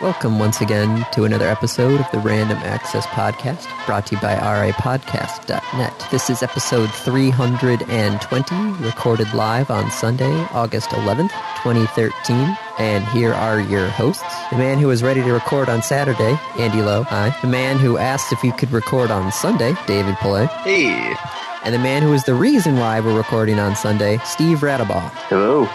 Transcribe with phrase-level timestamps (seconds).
[0.00, 4.36] Welcome once again to another episode of the Random Access Podcast, brought to you by
[4.36, 6.06] rapodcast.net.
[6.12, 11.32] This is episode 320, recorded live on Sunday, August 11th,
[11.64, 12.56] 2013.
[12.78, 14.22] And here are your hosts.
[14.52, 17.02] The man who was ready to record on Saturday, Andy Lowe.
[17.02, 17.36] Hi.
[17.42, 20.46] The man who asked if he could record on Sunday, David Pillay.
[20.62, 21.16] Hey.
[21.64, 25.10] And the man who is the reason why we're recording on Sunday, Steve Radabaugh.
[25.28, 25.68] Hello.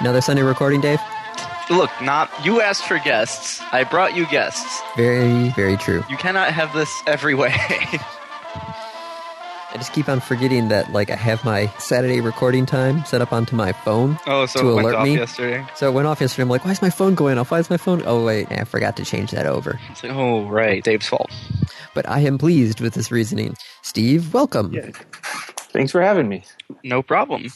[0.00, 1.00] Another Sunday recording, Dave?
[1.72, 3.62] Look, not you asked for guests.
[3.72, 4.82] I brought you guests.
[4.94, 6.04] Very, very true.
[6.10, 7.54] You cannot have this every way.
[9.74, 13.32] I just keep on forgetting that like I have my Saturday recording time set up
[13.32, 14.18] onto my phone.
[14.26, 15.16] oh, so To it went alert off me?
[15.16, 15.66] yesterday.
[15.74, 16.42] So it went off yesterday.
[16.42, 17.50] I'm like, why is my phone going off?
[17.50, 18.02] Why is my phone?
[18.04, 19.80] Oh wait, I forgot to change that over.
[19.90, 21.30] It's like, oh right, Dave's fault.
[21.94, 23.56] But I am pleased with this reasoning.
[23.80, 24.76] Steve, welcome.
[25.72, 26.44] Thanks for having me.
[26.84, 27.46] No problem.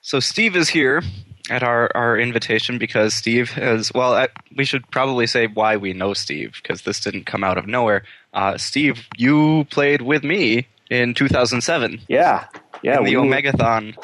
[0.00, 1.02] So Steve is here
[1.50, 5.92] at our, our invitation because Steve has well, I, we should probably say why we
[5.92, 8.02] know Steve because this didn't come out of nowhere.
[8.34, 12.46] Uh, Steve, you played with me in 2007 Yeah.
[12.82, 13.02] Yeah.
[13.02, 13.96] the Omegathon,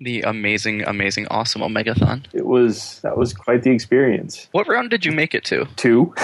[0.00, 2.24] the amazing, amazing, awesome Omegathon.
[2.32, 4.48] It was that was quite the experience.
[4.52, 5.66] What round did you make it to?
[5.76, 6.14] Two.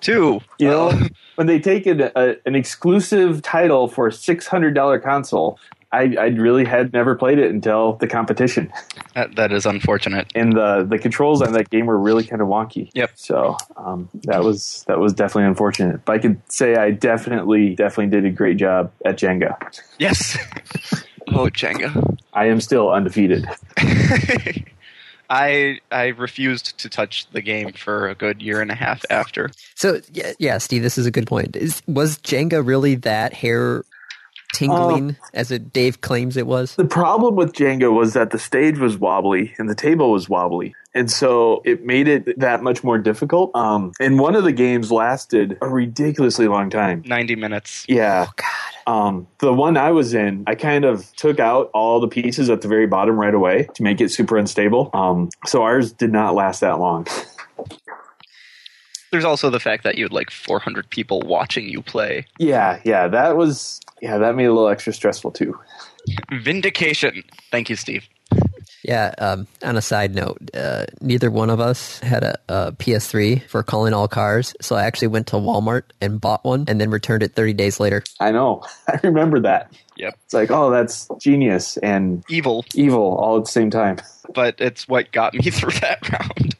[0.00, 0.40] Two.
[0.58, 4.98] You know, when they take an, a, an exclusive title for a six hundred dollar
[5.00, 5.58] console,
[5.94, 8.72] I, I really had never played it until the competition,
[9.14, 10.32] that, that is unfortunate.
[10.34, 12.90] and the the controls on that game were really kind of wonky.
[12.94, 13.12] Yep.
[13.14, 16.04] So um, that was that was definitely unfortunate.
[16.04, 19.56] But I could say I definitely definitely did a great job at Jenga.
[19.98, 20.36] Yes.
[21.28, 22.18] oh, Jenga.
[22.32, 23.46] I am still undefeated.
[25.30, 29.50] I I refused to touch the game for a good year and a half after.
[29.76, 31.54] So yeah, yeah, Steve, this is a good point.
[31.54, 33.84] Is, was Jenga really that hair
[34.54, 36.76] tingling as it Dave claims it was?
[36.76, 40.74] The problem with Jenga was that the stage was wobbly and the table was wobbly.
[40.94, 43.54] And so it made it that much more difficult.
[43.56, 47.02] Um, and one of the games lasted a ridiculously long time.
[47.04, 47.84] Ninety minutes.
[47.88, 48.26] Yeah.
[48.28, 48.46] Oh God.
[48.86, 52.60] Um, the one I was in, I kind of took out all the pieces at
[52.60, 54.90] the very bottom right away to make it super unstable.
[54.92, 57.06] Um, so ours did not last that long.
[59.14, 62.26] There's also the fact that you had like 400 people watching you play.
[62.40, 65.56] Yeah, yeah, that was, yeah, that made it a little extra stressful too.
[66.32, 67.22] Vindication.
[67.52, 68.08] Thank you, Steve.
[68.82, 69.14] Yeah.
[69.18, 73.62] Um, on a side note, uh, neither one of us had a, a PS3 for
[73.62, 77.22] calling all cars, so I actually went to Walmart and bought one, and then returned
[77.22, 78.02] it 30 days later.
[78.18, 78.64] I know.
[78.88, 79.72] I remember that.
[79.96, 80.18] Yep.
[80.24, 83.98] It's like, oh, that's genius and Evil, evil all at the same time.
[84.34, 86.56] but it's what got me through that round.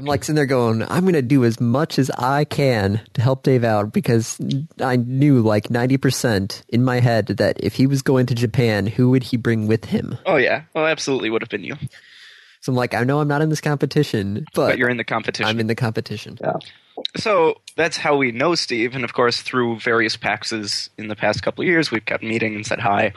[0.00, 3.20] I'm like sitting there going, I'm going to do as much as I can to
[3.20, 4.40] help Dave out because
[4.80, 9.10] I knew like 90% in my head that if he was going to Japan, who
[9.10, 10.16] would he bring with him?
[10.24, 10.62] Oh yeah.
[10.72, 11.76] Well, absolutely would have been you.
[12.62, 15.04] So I'm like, I know I'm not in this competition, but, But you're in the
[15.04, 15.44] competition.
[15.44, 16.38] I'm in the competition.
[16.40, 16.54] Yeah.
[17.18, 21.42] So that's how we know Steve, and of course, through various PAXs in the past
[21.42, 23.12] couple of years, we've kept meeting and said hi.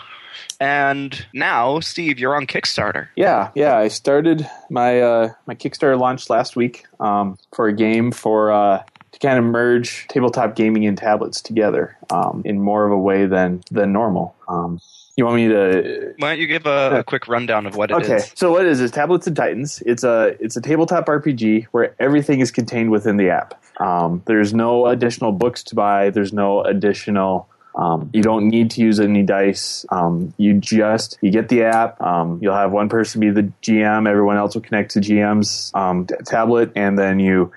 [0.60, 3.08] And now, Steve, you're on Kickstarter.
[3.16, 3.78] Yeah, yeah.
[3.78, 8.84] I started my uh, my Kickstarter launch last week um, for a game for uh,
[9.12, 13.26] to kind of merge tabletop gaming and tablets together um, in more of a way
[13.26, 14.36] than than normal.
[14.48, 14.80] Um,
[15.16, 18.02] you want me to Why don't you give a, a quick rundown of what it
[18.02, 18.10] is?
[18.10, 19.84] Okay, so what it is is Tablets and Titans.
[19.86, 23.62] It's a it's a tabletop RPG where everything is contained within the app.
[23.80, 26.10] Um, there's no additional books to buy.
[26.10, 27.48] There's no additional.
[27.76, 29.86] Um, you don't need to use any dice.
[29.90, 32.00] Um, you just you get the app.
[32.02, 34.08] Um, you'll have one person be the GM.
[34.08, 37.52] Everyone else will connect to GM's um, t- tablet, and then you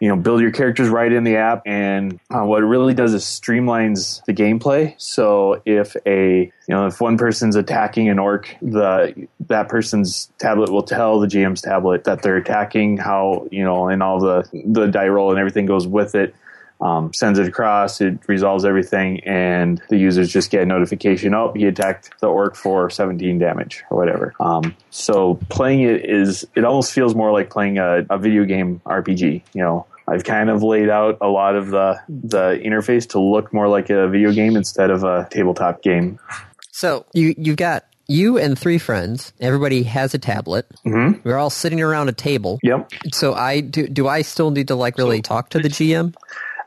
[0.00, 3.14] you know build your characters right in the app and uh, what it really does
[3.14, 8.54] is streamlines the gameplay so if a you know if one person's attacking an orc
[8.62, 13.88] the that person's tablet will tell the gm's tablet that they're attacking how you know
[13.88, 16.34] and all the the die roll and everything goes with it
[16.80, 21.34] um, sends it across, it resolves everything, and the users just get a notification.
[21.34, 24.34] Oh, he attacked the orc for 17 damage or whatever.
[24.40, 28.80] Um, so playing it is, it almost feels more like playing a, a video game
[28.86, 29.42] RPG.
[29.54, 33.52] You know, I've kind of laid out a lot of the the interface to look
[33.52, 36.18] more like a video game instead of a tabletop game.
[36.70, 39.34] So you you've got you and three friends.
[39.40, 40.66] Everybody has a tablet.
[40.86, 41.20] Mhm.
[41.24, 42.58] We're all sitting around a table.
[42.62, 42.90] Yep.
[43.12, 43.86] So I do.
[43.86, 46.14] Do I still need to like really talk to the GM?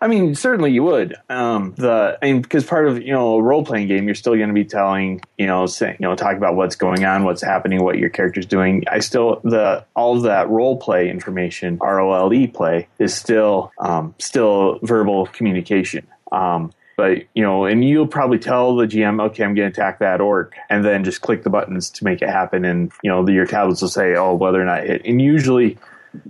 [0.02, 1.16] I mean, certainly you would.
[1.30, 4.36] Um, the I mean, because part of you know a role playing game, you're still
[4.36, 7.44] going to be telling you know saying you know talking about what's going on, what's
[7.44, 8.84] happening, what your character's doing.
[8.90, 13.14] I still the all of that role play information, R O L E play, is
[13.14, 16.08] still um, still verbal communication.
[16.32, 20.00] Um, but you know, and you'll probably tell the GM, okay, I'm going to attack
[20.00, 22.66] that orc, and then just click the buttons to make it happen.
[22.66, 25.02] And you know, the, your tablets will say, oh, whether or not it hit.
[25.06, 25.78] And usually,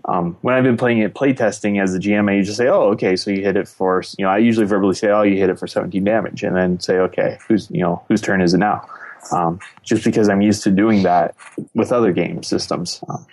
[0.06, 3.16] um, when I've been playing it playtesting as a GM, I usually say, "Oh, okay,
[3.16, 5.58] so you hit it for you know." I usually verbally say, "Oh, you hit it
[5.60, 8.88] for 17 damage," and then say, "Okay, who's you know whose turn is it now?"
[9.32, 11.36] Um, just because I'm used to doing that
[11.74, 13.04] with other game systems.
[13.08, 13.26] Um,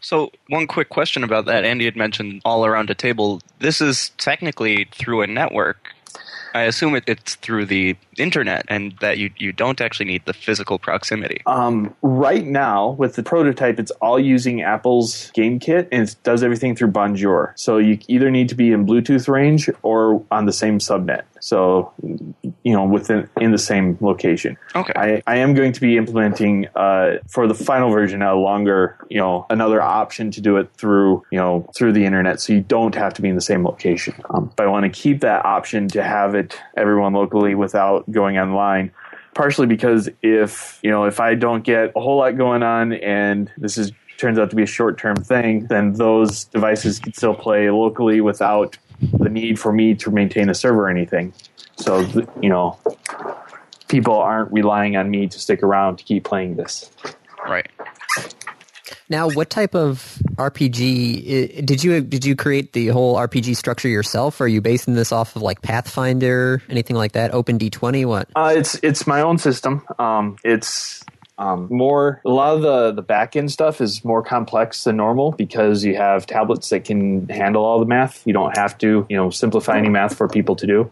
[0.00, 1.64] so, one quick question about that.
[1.64, 3.40] Andy had mentioned all around a table.
[3.58, 5.92] This is technically through a network.
[6.54, 10.32] I assume it, it's through the internet and that you, you don't actually need the
[10.32, 11.42] physical proximity.
[11.46, 16.42] Um, right now, with the prototype, it's all using Apple's Game Kit and it does
[16.42, 17.52] everything through Bonjour.
[17.56, 21.22] So you either need to be in Bluetooth range or on the same subnet.
[21.40, 24.56] So, you know, within in the same location.
[24.74, 24.92] Okay.
[24.96, 29.18] I, I am going to be implementing uh, for the final version a longer, you
[29.18, 32.94] know, another option to do it through, you know, through the internet, so you don't
[32.94, 34.14] have to be in the same location.
[34.30, 38.38] Um, but I want to keep that option to have it everyone locally without going
[38.38, 38.92] online
[39.34, 43.52] partially because if you know if I don't get a whole lot going on and
[43.58, 47.34] this is turns out to be a short term thing, then those devices can still
[47.34, 48.76] play locally without
[49.18, 51.32] the need for me to maintain a server or anything.
[51.76, 52.00] So
[52.40, 52.78] you know,
[53.88, 56.90] people aren't relying on me to stick around to keep playing this.
[57.46, 57.70] Right.
[59.08, 64.40] Now, what type of RPG did you did you create the whole RPG structure yourself?
[64.40, 67.32] Are you basing this off of like Pathfinder, anything like that?
[67.32, 68.04] Open D twenty?
[68.04, 68.28] What?
[68.34, 69.86] Uh, it's it's my own system.
[69.98, 71.04] Um, it's
[71.38, 75.32] um, more a lot of the the back end stuff is more complex than normal
[75.32, 78.26] because you have tablets that can handle all the math.
[78.26, 80.90] You don't have to you know simplify any math for people to do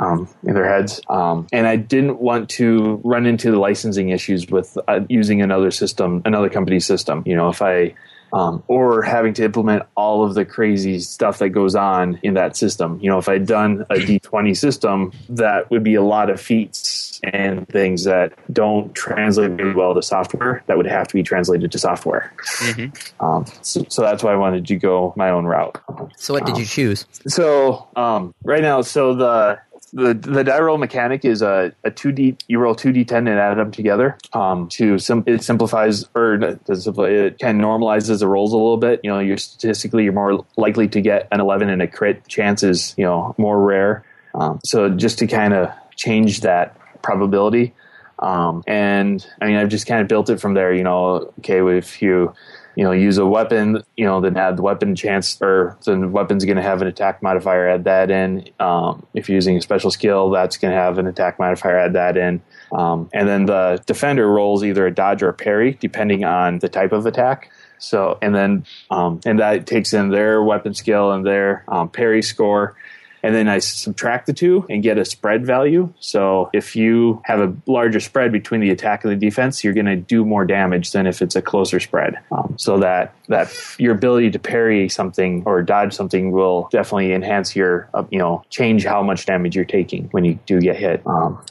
[0.00, 1.00] um, in their heads.
[1.08, 5.70] Um, and I didn't want to run into the licensing issues with uh, using another
[5.70, 7.22] system, another company's system.
[7.26, 7.94] You know, if I
[8.32, 12.56] um, or having to implement all of the crazy stuff that goes on in that
[12.56, 12.98] system.
[13.02, 17.20] You know, if I'd done a D20 system, that would be a lot of feats
[17.22, 21.70] and things that don't translate very well to software that would have to be translated
[21.72, 22.32] to software.
[22.60, 23.24] Mm-hmm.
[23.24, 25.78] Um, so, so, that's why I wanted to go my own route.
[26.16, 27.04] So, what did you choose?
[27.26, 29.60] So, um, right now, so the
[29.92, 33.70] the the die roll mechanic is a, a 2d you roll 2d10 and add them
[33.70, 39.00] together um, to sim- it simplifies or it can normalizes the rolls a little bit.
[39.02, 42.26] You know you're statistically you're more likely to get an 11 and a crit.
[42.28, 44.04] Chance is you know more rare.
[44.34, 47.74] Um, so just to kind of change that probability
[48.20, 51.60] um, and i mean i've just kind of built it from there you know okay
[51.76, 52.32] if you
[52.80, 56.46] you know, use a weapon, you know, then add the weapon chance, or the weapon's
[56.46, 58.48] going to have an attack modifier, add that in.
[58.58, 61.92] Um, if you're using a special skill, that's going to have an attack modifier, add
[61.92, 62.40] that in.
[62.72, 66.70] Um, and then the defender rolls either a dodge or a parry, depending on the
[66.70, 67.50] type of attack.
[67.76, 72.22] So, and then, um, and that takes in their weapon skill and their um, parry
[72.22, 72.76] score
[73.22, 75.92] and then I subtract the two and get a spread value.
[76.00, 79.86] So if you have a larger spread between the attack and the defense, you're going
[79.86, 82.18] to do more damage than if it's a closer spread.
[82.32, 87.54] Um, so that that your ability to parry something or dodge something will definitely enhance
[87.54, 91.06] your uh, you know change how much damage you're taking when you do get hit.
[91.06, 91.42] Um,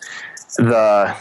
[0.57, 1.15] the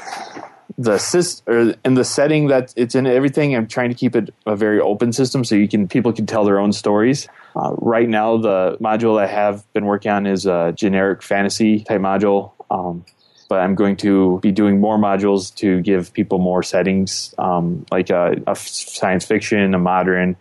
[0.76, 4.32] the system or in the setting that it's in everything i'm trying to keep it
[4.46, 7.26] a very open system so you can people can tell their own stories
[7.58, 12.00] uh, right now, the module I have been working on is a generic fantasy type
[12.00, 12.52] module.
[12.70, 13.04] Um,
[13.48, 18.10] but I'm going to be doing more modules to give people more settings, um, like
[18.10, 20.36] a, a, science fiction, a modern,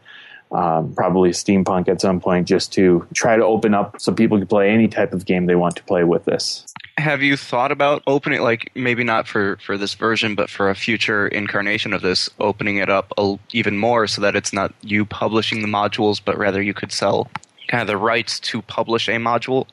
[0.51, 4.48] um, probably steampunk at some point, just to try to open up so people can
[4.48, 6.66] play any type of game they want to play with this.
[6.98, 10.75] Have you thought about opening like maybe not for for this version but for a
[10.75, 15.06] future incarnation of this opening it up a, even more so that it's not you
[15.06, 17.30] publishing the modules but rather you could sell
[17.68, 19.68] kind of the rights to publish a module?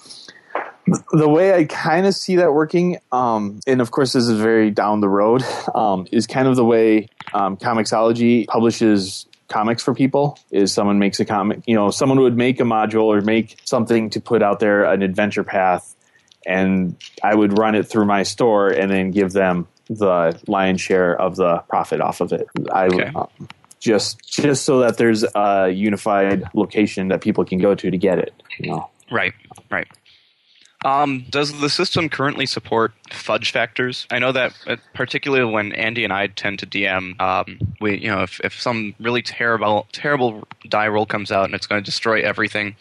[1.12, 4.71] The way I kind of see that working, um, and of course this is very
[4.71, 5.43] down the road,
[5.75, 10.37] um, is kind of the way um, Comixology publishes comics for people.
[10.50, 14.11] Is someone makes a comic, you know, someone would make a module or make something
[14.11, 15.94] to put out there, an adventure path,
[16.44, 21.14] and I would run it through my store and then give them the lion's share
[21.20, 22.49] of the profit off of it.
[22.73, 23.12] I okay.
[23.14, 23.26] uh,
[23.78, 28.18] just just so that there's a unified location that people can go to to get
[28.18, 28.34] it.
[28.58, 28.90] You know.
[29.11, 29.34] Right.
[29.70, 29.87] Right.
[30.84, 34.06] Um, does the system currently support fudge factors?
[34.10, 38.08] I know that, uh, particularly when Andy and I tend to DM, um, we you
[38.08, 41.84] know if, if some really terrible terrible die roll comes out and it's going to
[41.84, 42.76] destroy everything,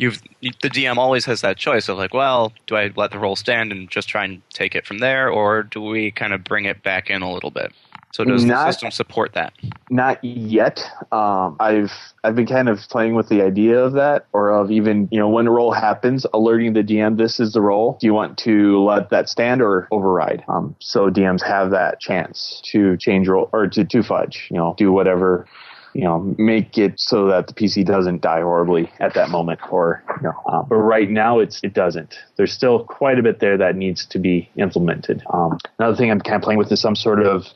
[0.00, 3.36] you've the DM always has that choice of like, well, do I let the roll
[3.36, 6.64] stand and just try and take it from there, or do we kind of bring
[6.64, 7.72] it back in a little bit?
[8.12, 9.52] So does not, the system support that?
[9.88, 10.82] Not yet.
[11.12, 11.92] Um, I've
[12.24, 15.28] I've been kind of playing with the idea of that, or of even you know
[15.28, 17.98] when a roll happens, alerting the DM this is the roll.
[18.00, 20.42] Do you want to let that stand or override?
[20.48, 24.48] Um, so DMs have that chance to change roll or to to fudge.
[24.50, 25.46] You know, do whatever
[25.94, 30.02] you know make it so that the PC doesn't die horribly at that moment, or
[30.16, 30.34] you know.
[30.46, 32.14] Uh, but right now, it's it doesn't.
[32.36, 35.22] There's still quite a bit there that needs to be implemented.
[35.32, 37.46] Um, another thing I'm kind of playing with is some sort of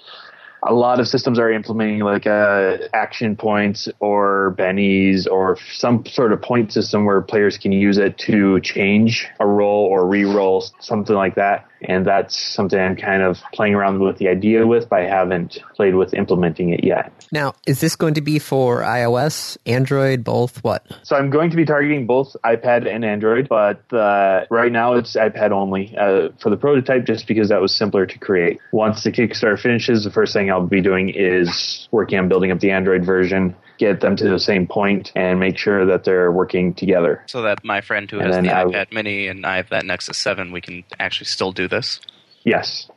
[0.66, 6.32] a lot of systems are implementing like uh, action points or bennies or some sort
[6.32, 11.14] of point system where players can use it to change a roll or re-roll something
[11.14, 15.00] like that and that's something I'm kind of playing around with the idea with, but
[15.00, 17.12] I haven't played with implementing it yet.
[17.30, 20.62] Now, is this going to be for iOS, Android, both?
[20.64, 20.86] What?
[21.02, 25.16] So I'm going to be targeting both iPad and Android, but uh, right now it's
[25.16, 28.58] iPad only uh, for the prototype, just because that was simpler to create.
[28.72, 32.60] Once the Kickstarter finishes, the first thing I'll be doing is working on building up
[32.60, 36.74] the Android version get them to the same point and make sure that they're working
[36.74, 37.22] together.
[37.26, 40.16] So that my friend who and has the iPad Mini and I have that Nexus
[40.16, 42.00] 7, we can actually still do this.
[42.44, 42.88] Yes.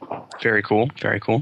[0.41, 0.89] Very cool.
[1.01, 1.41] Very cool.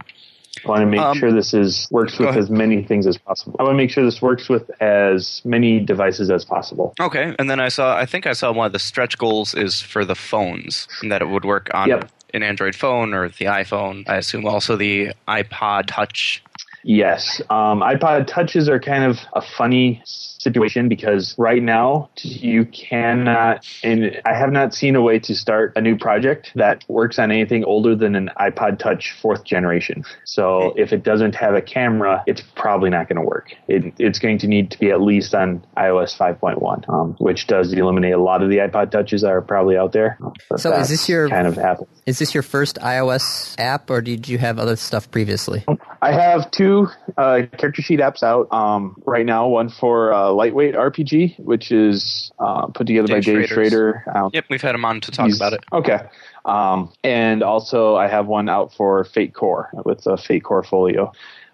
[0.64, 3.56] I want to make um, sure this is works with as many things as possible.
[3.60, 6.94] I want to make sure this works with as many devices as possible.
[7.00, 9.82] Okay, and then I saw I think I saw one of the stretch goals is
[9.82, 12.10] for the phones and that it would work on yep.
[12.36, 14.08] An Android phone or the iPhone.
[14.08, 16.44] I assume also the iPod Touch
[16.88, 17.42] Yes.
[17.50, 20.04] Um, iPod touches are kind of a funny
[20.46, 25.74] situation because right now you cannot, and I have not seen a way to start
[25.76, 30.06] a new project that works on anything older than an iPod Touch fourth generation.
[30.24, 33.54] So if it doesn't have a camera, it's probably not going to work.
[33.68, 37.74] It, it's going to need to be at least on iOS 5.1, um, which does
[37.74, 40.18] eliminate a lot of the iPod Touches that are probably out there.
[40.50, 41.90] But so is this your kind of happens.
[42.06, 45.66] Is this your first iOS app, or did you have other stuff previously?
[46.02, 46.88] I have two
[47.18, 49.48] uh, character sheet apps out um, right now.
[49.48, 54.04] One for uh, Lightweight RPG, which is uh, put together Dave by Dave Schrader.
[54.14, 55.64] Um, yep, we've had him on to talk about it.
[55.72, 56.00] Okay.
[56.46, 61.12] Um, and also, I have one out for Fate Core with the Fate Core Folio.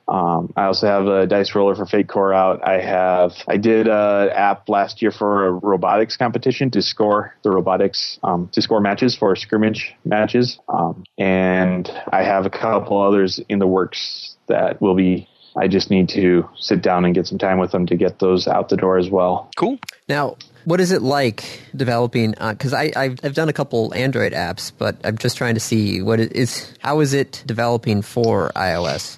[0.07, 2.67] Um, I also have a dice roller for Fate Core out.
[2.67, 7.51] I have I did an app last year for a robotics competition to score the
[7.51, 13.39] robotics um, to score matches for scrimmage matches, um, and I have a couple others
[13.47, 15.27] in the works that will be.
[15.55, 18.47] I just need to sit down and get some time with them to get those
[18.47, 19.49] out the door as well.
[19.57, 19.79] Cool.
[20.07, 22.31] Now, what is it like developing?
[22.31, 25.59] Because uh, I I've, I've, done a couple Android apps, but I'm just trying to
[25.59, 26.73] see what it is.
[26.79, 29.17] How is it developing for iOS?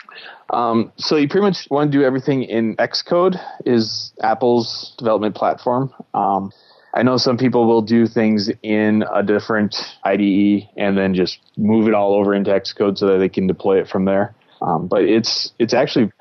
[0.49, 5.93] Um, so you pretty much want to do everything in Xcode is Apple's development platform.
[6.13, 6.51] Um,
[6.93, 11.87] I know some people will do things in a different IDE and then just move
[11.87, 14.35] it all over into Xcode so that they can deploy it from there.
[14.61, 16.11] Um, but it's it's actually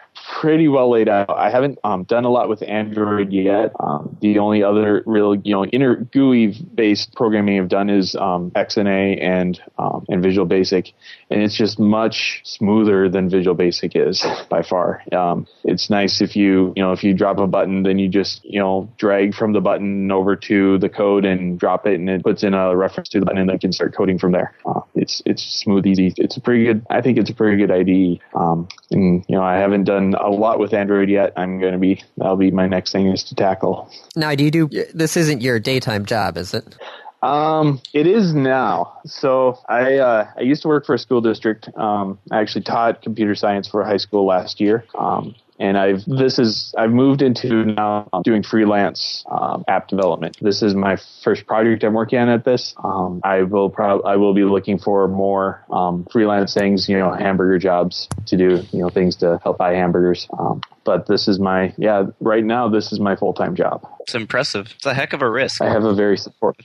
[0.41, 1.31] pretty well laid out.
[1.31, 3.73] I haven't um, done a lot with Android yet.
[3.79, 8.51] Um, the only other real, you know, inner GUI based programming I've done is um,
[8.53, 10.93] XNA and um, and Visual Basic,
[11.31, 15.03] and it's just much smoother than Visual Basic is by far.
[15.13, 18.45] Um, it's nice if you, you know, if you drop a button, then you just,
[18.45, 22.23] you know, drag from the button over to the code and drop it, and it
[22.23, 24.55] puts in a reference to the button, and then you can start coding from there.
[24.65, 26.15] Uh, it's it's smooth, easy.
[26.17, 26.87] It's a pretty good.
[26.89, 28.21] I think it's a pretty good IDE.
[28.35, 31.33] Um, and you know, I haven't done a lot with Android yet.
[31.37, 33.91] I'm going to be that'll be my next thing is to tackle.
[34.17, 35.17] Now, do you do this?
[35.17, 36.77] Isn't your daytime job, is it?
[37.23, 38.99] Um, it is now.
[39.07, 41.69] So I uh, I used to work for a school district.
[41.77, 44.85] Um, I actually taught computer science for high school last year.
[44.97, 50.37] Um, and I've this is I've moved into now doing freelance um, app development.
[50.41, 52.75] This is my first project I'm working on at this.
[52.83, 57.13] Um, I will probably I will be looking for more um, freelance things, you know,
[57.13, 60.27] hamburger jobs to do, you know, things to help buy hamburgers.
[60.85, 63.87] But this is my yeah right now this is my full time job.
[64.01, 64.73] It's impressive.
[64.77, 65.61] It's a heck of a risk.
[65.61, 66.57] I have a very support.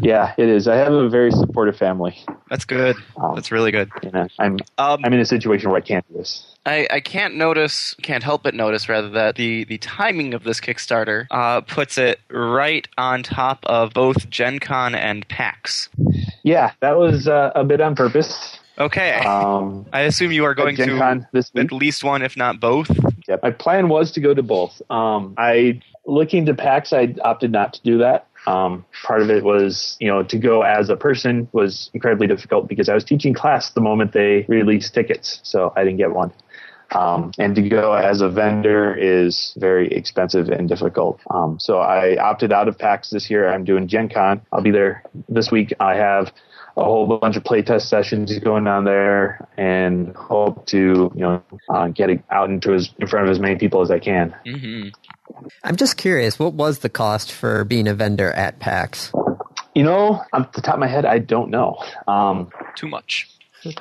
[0.00, 0.66] Yeah, it is.
[0.66, 2.18] I have a very supportive family.
[2.50, 2.96] That's good.
[3.16, 3.90] Um, That's really good.
[4.02, 6.52] You know, I'm um, I'm in a situation where I can't do this.
[6.64, 10.60] I, I can't notice, can't help but notice, rather, that the, the timing of this
[10.60, 15.88] Kickstarter uh, puts it right on top of both Gen Con and PAX.
[16.44, 18.58] Yeah, that was uh, a bit on purpose.
[18.78, 19.12] Okay.
[19.14, 21.64] Um, I assume you are going to this week.
[21.64, 22.90] at least one, if not both.
[23.28, 23.42] Yep.
[23.42, 24.80] My plan was to go to both.
[24.90, 28.26] Um, I looking to PAX, I opted not to do that.
[28.46, 32.68] Um, part of it was, you know, to go as a person was incredibly difficult
[32.68, 36.32] because I was teaching class the moment they released tickets, so I didn't get one.
[36.90, 41.20] Um, and to go as a vendor is very expensive and difficult.
[41.30, 43.48] Um, so I opted out of PAX this year.
[43.48, 44.42] I'm doing Gen Con.
[44.52, 45.72] I'll be there this week.
[45.80, 46.32] I have
[46.76, 51.88] a whole bunch of playtest sessions going on there and hope to, you know, uh,
[51.88, 54.34] get it out into as, in front of as many people as I can.
[54.46, 54.88] Mm-hmm.
[55.64, 59.12] I'm just curious, what was the cost for being a vendor at PAX?
[59.74, 61.82] You know, off the top of my head, I don't know.
[62.06, 63.28] Um, Too much.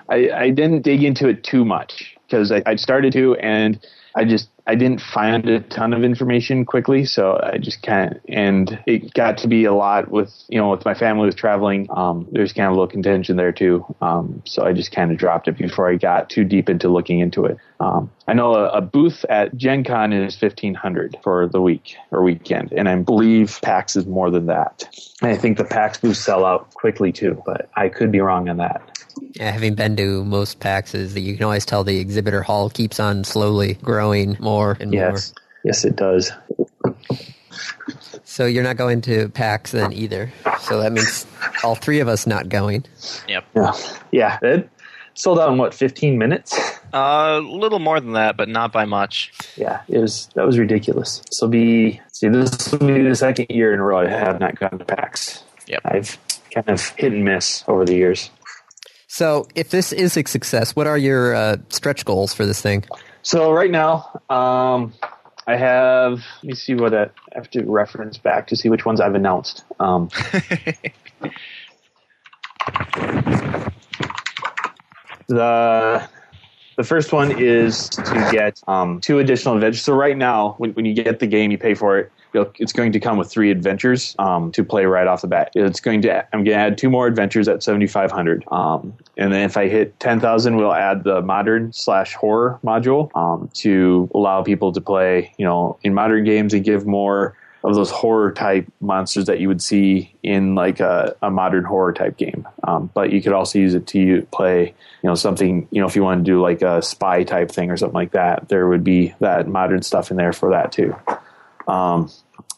[0.10, 3.80] I, I didn't dig into it too much because I, I started to and
[4.16, 8.20] I just I didn't find a ton of information quickly, so I just kind of
[8.28, 11.88] and it got to be a lot with you know with my family was traveling.
[11.90, 15.18] Um, there's kind of a little contention there too, um, so I just kind of
[15.18, 17.58] dropped it before I got too deep into looking into it.
[17.80, 21.96] Um, I know a, a, booth at Gen Con is fifteen hundred for the week
[22.12, 24.84] or weekend, and I believe PAX is more than that.
[25.22, 28.50] And I think the PAX booths sell out quickly too, but I could be wrong
[28.50, 29.01] on that.
[29.34, 33.24] Yeah, having been to most PAXs, you can always tell the exhibitor hall keeps on
[33.24, 35.34] slowly growing more and yes.
[35.34, 35.44] more.
[35.64, 36.32] Yes, it does.
[38.24, 40.32] So you're not going to PAX then either.
[40.62, 41.26] So that means
[41.64, 42.86] all three of us not going.
[43.28, 43.46] Yep.
[43.56, 43.74] Yeah.
[44.12, 44.40] Yeah.
[44.42, 44.70] It
[45.14, 46.58] sold out in what, 15 minutes?
[46.94, 49.32] A uh, little more than that, but not by much.
[49.56, 51.22] Yeah, it was that was ridiculous.
[51.32, 54.60] So be see this will be the second year in a row I have not
[54.60, 55.44] gone to PAX.
[55.68, 55.82] Yep.
[55.86, 56.18] I've
[56.54, 58.30] kind of hit and miss over the years.
[59.14, 62.86] So, if this is a success, what are your uh, stretch goals for this thing?
[63.24, 64.94] So, right now, um,
[65.46, 66.24] I have.
[66.42, 69.66] Let me see what I have to reference back to see which ones I've announced.
[69.82, 70.08] Um,
[75.28, 76.08] the
[76.78, 79.84] the first one is to get um, two additional adventures.
[79.84, 82.92] So right now, when, when you get the game, you pay for it it's going
[82.92, 85.52] to come with three adventures um, to play right off the bat.
[85.56, 89.44] It's going to I'm going to add two more adventures at 7,500, um, and then
[89.44, 94.72] if I hit 10,000, we'll add the modern slash horror module um, to allow people
[94.74, 99.26] to play, you know, in modern games and give more of those horror type monsters
[99.26, 102.48] that you would see in like a, a modern horror type game.
[102.64, 104.66] Um, but you could also use it to play,
[105.04, 107.70] you know, something, you know, if you want to do like a spy type thing
[107.70, 110.96] or something like that, there would be that modern stuff in there for that too.
[111.68, 112.10] Um,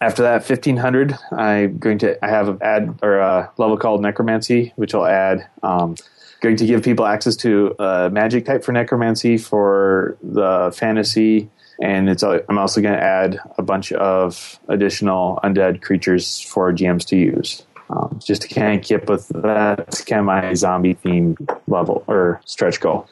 [0.02, 4.02] after that, fifteen hundred, I'm going to I have an ad or a level called
[4.02, 5.48] Necromancy, which I'll add.
[5.62, 5.96] Um,
[6.42, 11.50] going to give people access to a magic type for necromancy for the fantasy,
[11.82, 17.06] and it's I'm also going to add a bunch of additional undead creatures for GMs
[17.08, 17.66] to use.
[17.90, 21.38] Um, just to kind of keep with that, kind of my zombie theme
[21.68, 23.08] level or stretch goal.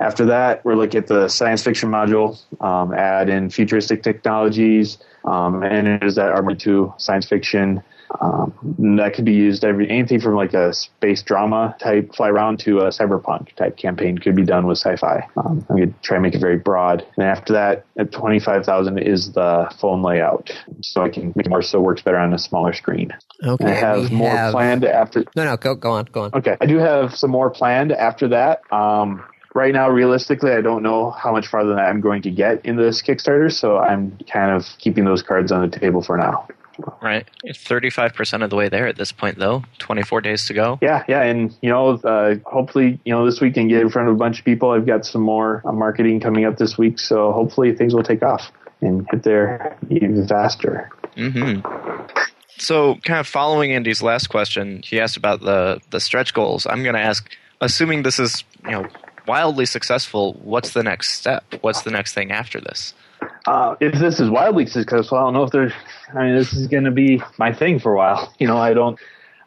[0.00, 5.62] After that, we're looking at the science fiction module, um, add in futuristic technologies, um,
[5.62, 7.82] and it is that Armory 2 science fiction.
[8.20, 8.54] Um,
[8.96, 12.78] that could be used every anything from like a space drama type fly around to
[12.78, 15.28] a cyberpunk type campaign could be done with sci-fi.
[15.36, 17.06] Um, I'm to try and make it very broad.
[17.18, 21.60] And after that, at 25,000 is the phone layout, so I can make it more
[21.60, 23.12] so works better on a smaller screen.
[23.44, 23.64] Okay.
[23.64, 24.52] And I have more have...
[24.52, 25.24] planned after.
[25.36, 26.30] No, no, go go on, go on.
[26.32, 28.62] Okay, I do have some more planned after that.
[28.72, 29.22] Um,
[29.58, 32.76] right now, realistically, I don't know how much farther than I'm going to get in
[32.76, 36.46] this Kickstarter, so I'm kind of keeping those cards on the table for now.
[37.02, 39.64] Right, it's thirty-five percent of the way there at this point, though.
[39.78, 40.78] Twenty-four days to go.
[40.80, 44.08] Yeah, yeah, and you know, uh, hopefully, you know, this week can get in front
[44.08, 44.70] of a bunch of people.
[44.70, 48.22] I've got some more uh, marketing coming up this week, so hopefully things will take
[48.22, 50.88] off and hit there even faster.
[51.16, 51.66] Mm-hmm.
[52.58, 56.64] So, kind of following Andy's last question, he asked about the the stretch goals.
[56.64, 57.28] I'm going to ask,
[57.60, 58.86] assuming this is you know
[59.28, 61.44] wildly successful, what's the next step?
[61.60, 62.94] What's the next thing after this?
[63.46, 65.72] Uh, if this is wildly successful, I don't know if there's.
[66.14, 68.32] I mean, this is going to be my thing for a while.
[68.38, 68.98] You know, I don't.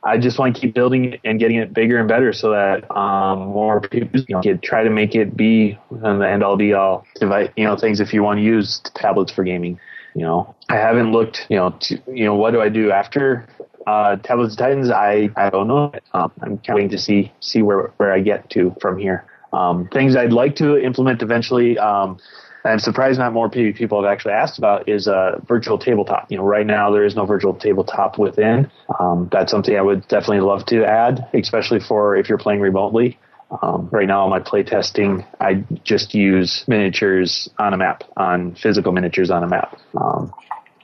[0.04, 2.89] I just want to keep building it and getting it bigger and better so that
[2.96, 7.06] um, more people you know, try to make it be the end all be all
[7.15, 7.50] device.
[7.56, 9.80] You know, things if you want to use tablets for gaming.
[10.15, 11.46] You know, I haven't looked.
[11.50, 13.48] You know, to, you know, what do I do after
[13.88, 14.89] uh, Tablets Titans?
[14.89, 15.94] I I don't know.
[16.13, 19.26] Um, I'm waiting to see see where where I get to from here.
[19.54, 21.78] Um, things I'd like to implement eventually.
[21.78, 22.18] Um,
[22.64, 26.32] I'm surprised not more people have actually asked about is a uh, virtual tabletop.
[26.32, 28.70] You know, right now there is no virtual tabletop within.
[29.00, 33.18] Um, that's something I would definitely love to add, especially for if you're playing remotely.
[33.62, 39.30] Um, right now, my playtesting, I just use miniatures on a map, on physical miniatures
[39.30, 39.78] on a map.
[40.00, 40.34] Um,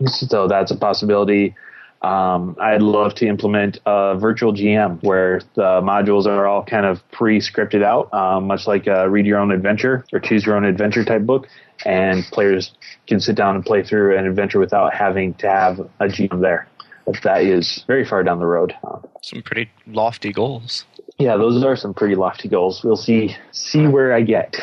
[0.06, 1.56] so that's a possibility.
[2.02, 7.02] Um, I'd love to implement a virtual GM where the modules are all kind of
[7.12, 11.04] pre-scripted out, um, much like a read your own adventure or choose your own adventure
[11.04, 11.48] type book,
[11.86, 12.72] and players
[13.08, 16.68] can sit down and play through an adventure without having to have a GM there.
[17.06, 18.74] But that is very far down the road.
[19.22, 20.86] Some pretty lofty goals.
[21.18, 22.84] Yeah, those are some pretty lofty goals.
[22.84, 24.56] We'll see see where I get.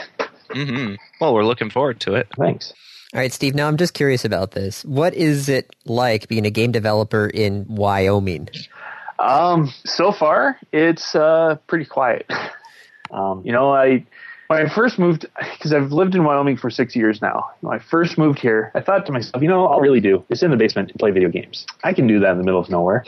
[0.50, 0.94] Mm-hmm.
[1.20, 2.28] Well, we're looking forward to it.
[2.38, 2.72] Thanks.
[3.14, 4.84] All right, Steve, now I'm just curious about this.
[4.84, 8.48] What is it like being a game developer in Wyoming?
[9.20, 12.26] Um, so far, it's uh, pretty quiet.
[13.10, 14.04] Um, you know, I
[14.48, 17.48] when I first moved, because I've lived in Wyoming for six years now.
[17.60, 20.42] When I first moved here, I thought to myself, you know, I'll really do is
[20.42, 21.64] in the basement and play video games.
[21.84, 23.04] I can do that in the middle of nowhere.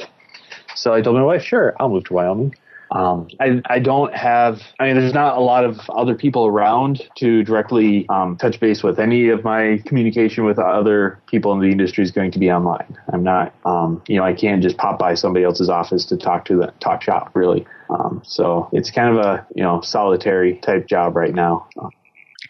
[0.77, 2.55] So I told my wife, sure, I'll move to Wyoming.
[2.97, 7.07] Um, I, I don't have, I mean, there's not a lot of other people around
[7.17, 8.99] to directly um, touch base with.
[8.99, 12.97] Any of my communication with other people in the industry is going to be online.
[13.13, 16.47] I'm not, um, you know, I can't just pop by somebody else's office to talk
[16.47, 17.67] to the talk shop really.
[17.91, 21.69] Um, so it's kind of a, you know, solitary type job right now.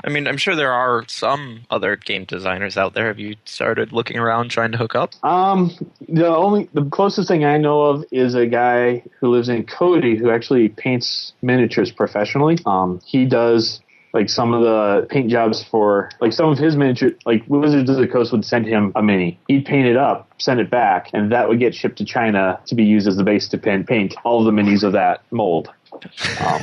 [0.06, 3.08] I mean, I'm sure there are some other game designers out there.
[3.08, 5.12] Have you started looking around trying to hook up?
[5.24, 5.72] Um,
[6.08, 10.16] the only the closest thing I know of is a guy who lives in Cody
[10.16, 12.58] who actually paints miniatures professionally.
[12.66, 13.80] Um, he does
[14.12, 17.96] like some of the paint jobs for like some of his miniature like Wizards of
[17.96, 19.40] the Coast would send him a mini.
[19.48, 22.76] He'd paint it up, send it back, and that would get shipped to China to
[22.76, 25.68] be used as the base to paint paint all the minis of that mold.
[26.44, 26.60] Um,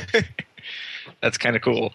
[1.20, 1.92] That's kind of cool.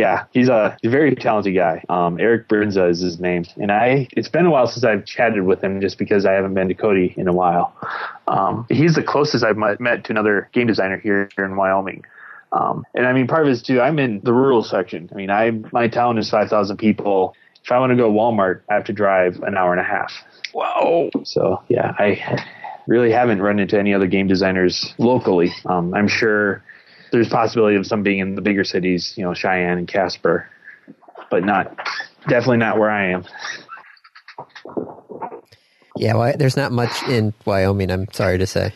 [0.00, 1.84] Yeah, he's a, very talented guy.
[1.90, 5.44] Um, Eric Burnza is his name, and I it's been a while since I've chatted
[5.44, 7.76] with him, just because I haven't been to Cody in a while.
[8.26, 12.04] Um, he's the closest I've met, to another game designer here, here in Wyoming.
[12.52, 13.82] Um, and I mean, part of it is too.
[13.82, 15.10] I'm in the rural section.
[15.12, 17.36] I mean, I my town is five thousand people.
[17.62, 20.12] If I want to go Walmart, I have to drive an hour and a half.
[20.54, 21.10] Whoa.
[21.24, 22.42] So yeah, I
[22.86, 25.52] really haven't run into any other game designers locally.
[25.66, 26.64] Um, I'm sure
[27.12, 30.48] there's possibility of some being in the bigger cities, you know, Cheyenne and Casper,
[31.30, 31.76] but not
[32.28, 33.24] definitely not where I am.
[35.96, 37.90] Yeah, well, there's not much in Wyoming.
[37.90, 38.72] I'm sorry to say.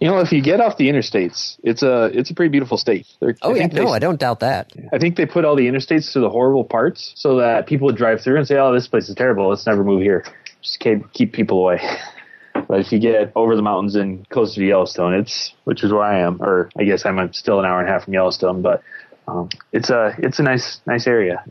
[0.00, 3.06] You know, if you get off the interstates, it's a it's a pretty beautiful state.
[3.20, 4.72] They're, Oh I yeah, they- no, I don't doubt that.
[4.92, 7.96] I think they put all the interstates to the horrible parts so that people would
[7.96, 9.48] drive through and say, "Oh, this place is terrible.
[9.48, 10.24] Let's never move here."
[10.62, 11.80] Just keep keep people away.
[12.66, 16.02] But if you get over the mountains and closer to Yellowstone, it's which is where
[16.02, 18.82] I am, or I guess I'm still an hour and a half from Yellowstone, but
[19.26, 21.44] um, it's a it's a nice nice area.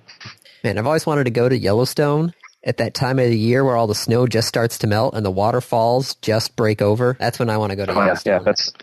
[0.63, 3.75] Man, I've always wanted to go to Yellowstone at that time of the year where
[3.77, 7.15] all the snow just starts to melt and the waterfalls just break over.
[7.19, 8.33] That's when I want to go to Oh, Yellowstone.
[8.33, 8.73] yeah, that's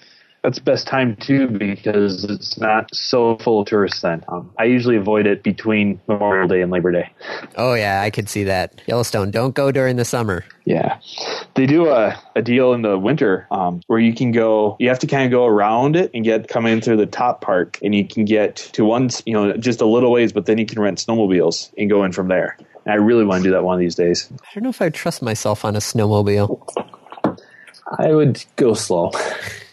[0.45, 4.03] that's best time too because it's not so full of tourists.
[4.03, 7.11] Then um, I usually avoid it between Memorial Day and Labor Day.
[7.57, 8.83] Oh yeah, I could see that.
[8.87, 10.45] Yellowstone, don't go during the summer.
[10.67, 11.01] Yeah,
[11.55, 14.77] they do a, a deal in the winter um, where you can go.
[14.79, 17.41] You have to kind of go around it and get come in through the top
[17.41, 20.35] part, and you can get to one, you know, just a little ways.
[20.35, 22.59] But then you can rent snowmobiles and go in from there.
[22.85, 24.31] And I really want to do that one of these days.
[24.31, 26.69] I don't know if I trust myself on a snowmobile.
[27.99, 29.11] I would go slow.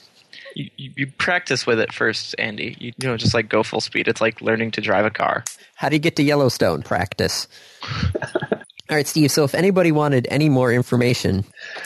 [0.56, 2.76] You, you, you practice with it first, Andy.
[2.80, 4.08] You, you know, just like go full speed.
[4.08, 5.44] It's like learning to drive a car.
[5.76, 6.84] How do you get to Yellowstone?
[6.84, 7.48] Practice.
[8.92, 9.32] All right, Steve.
[9.32, 11.46] So if anybody wanted any more information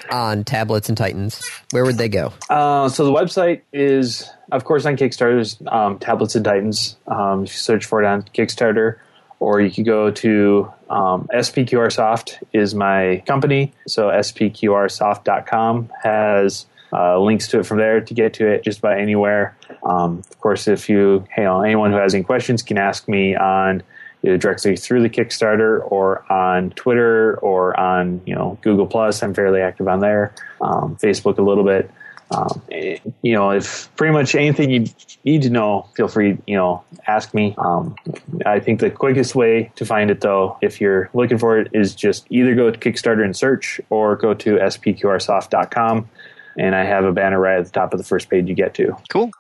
[0.09, 2.33] on tablets and Titans, where would they go?
[2.49, 6.97] Uh, so the website is, of course, on Kickstarter's um, Tablets and Titans.
[7.05, 8.97] Um, if you search for it on Kickstarter,
[9.39, 13.71] or you could go to um, SPQR Soft is my company.
[13.87, 18.99] So SPQRsoft.com has uh, links to it from there to get to it just about
[18.99, 19.57] anywhere.
[19.83, 23.83] Um, of course, if you, hey, anyone who has any questions can ask me on
[24.23, 29.21] either directly through the Kickstarter or on Twitter or on you know Google Plus.
[29.21, 30.33] I'm fairly active on there.
[30.61, 31.89] Um, Facebook a little bit.
[32.31, 32.61] Um,
[33.21, 34.87] you know, if pretty much anything you
[35.23, 37.53] need to know, feel free, you know, ask me.
[37.57, 37.95] Um,
[38.45, 41.93] I think the quickest way to find it, though, if you're looking for it, is
[41.93, 46.09] just either go to Kickstarter and search or go to spqrsoft.com.
[46.57, 48.73] And I have a banner right at the top of the first page you get
[48.75, 48.95] to.
[49.09, 49.31] Cool.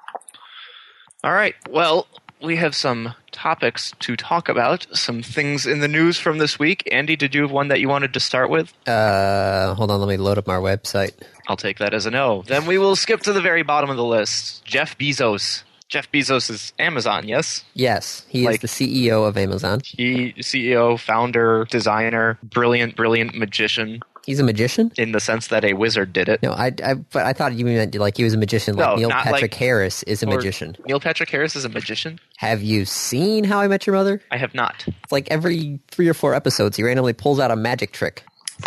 [1.23, 1.55] All right.
[1.69, 2.07] Well,
[2.41, 6.87] we have some topics to talk about, some things in the news from this week.
[6.91, 8.73] Andy, did you have one that you wanted to start with?
[8.87, 11.11] Uh, hold on, let me load up our website.
[11.47, 12.43] I'll take that as a no.
[12.45, 14.63] Then we will skip to the very bottom of the list.
[14.65, 15.63] Jeff Bezos.
[15.87, 17.63] Jeff Bezos is Amazon, yes?
[17.75, 19.81] Yes, he Like- is the CEO of Amazon.
[19.85, 24.91] He CEO, founder, designer, brilliant, brilliant magician He's a magician.
[24.97, 26.41] in the sense that a wizard did it.
[26.41, 28.75] No, I, I, but I thought you meant like he was a magician.
[28.75, 30.75] Like No, Neil Patrick like- Harris is a magician.
[30.87, 32.19] Neil Patrick Harris is a magician?
[32.37, 34.21] Have you seen How I Met Your Mother?
[34.31, 34.83] I have not.
[34.87, 38.23] It's like every three or four episodes, he randomly pulls out a magic trick.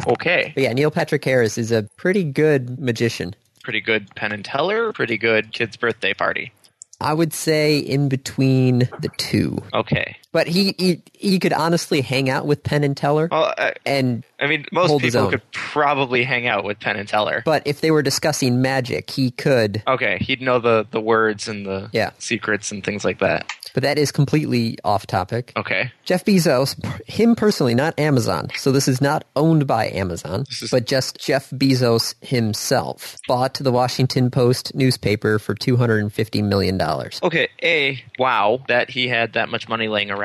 [0.06, 0.52] Okay.
[0.54, 3.34] But yeah, Neil Patrick Harris is a pretty good magician.
[3.64, 6.52] Pretty good Penn and Teller, pretty good kid's birthday party.
[7.00, 9.58] I would say in between the two.
[9.72, 10.16] Okay.
[10.30, 14.24] But he he, he could honestly hang out with Penn and Teller, Well, I, and
[14.38, 17.42] I mean, most people could probably hang out with Penn and Teller.
[17.46, 19.82] but if they were discussing magic, he could.
[19.88, 22.10] Okay, he'd know the, the words and the Yeah.
[22.18, 23.50] secrets and things like that.
[23.74, 25.52] But that is completely off topic.
[25.56, 25.92] Okay.
[26.04, 26.74] Jeff Bezos,
[27.08, 28.48] him personally, not Amazon.
[28.56, 33.72] So this is not owned by Amazon, is- but just Jeff Bezos himself bought the
[33.72, 36.80] Washington Post newspaper for $250 million.
[37.22, 40.17] Okay, A, wow, that he had that much money laying around.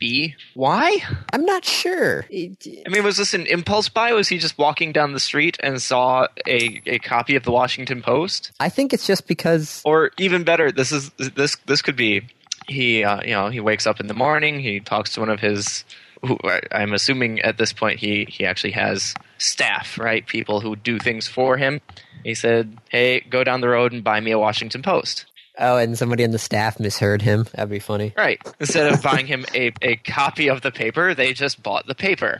[0.00, 0.34] B.
[0.54, 0.98] Why?
[1.32, 2.24] I'm not sure.
[2.32, 4.12] I mean, was this an impulse buy?
[4.12, 8.00] Was he just walking down the street and saw a, a copy of the Washington
[8.00, 8.52] Post?
[8.60, 12.22] I think it's just because Or even better, this is this this could be
[12.68, 15.40] he uh, you know he wakes up in the morning, he talks to one of
[15.40, 15.84] his.
[16.24, 20.24] Who, I- I'm assuming at this point he he actually has staff, right?
[20.26, 21.80] People who do things for him.
[22.24, 25.26] He said, "Hey, go down the road and buy me a Washington Post."
[25.58, 27.46] Oh, and somebody on the staff misheard him.
[27.54, 28.14] That'd be funny.
[28.16, 28.40] Right.
[28.60, 32.38] Instead of buying him a, a copy of the paper, they just bought the paper.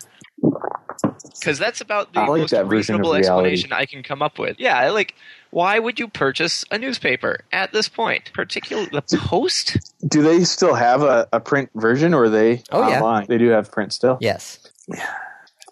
[1.41, 4.23] Because that's about the I like most that version of reasonable explanation I can come
[4.23, 4.57] up with.
[4.59, 5.15] Yeah, like,
[5.51, 8.31] why would you purchase a newspaper at this point?
[8.35, 9.77] Particularly the Post?
[10.07, 13.25] Do they still have a, a print version, or are they Oh, yeah.
[13.27, 14.19] They do have print still.
[14.21, 14.59] Yes.
[14.89, 15.07] Yeah.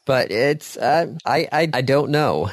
[0.04, 2.50] But it's uh, I, I I don't know.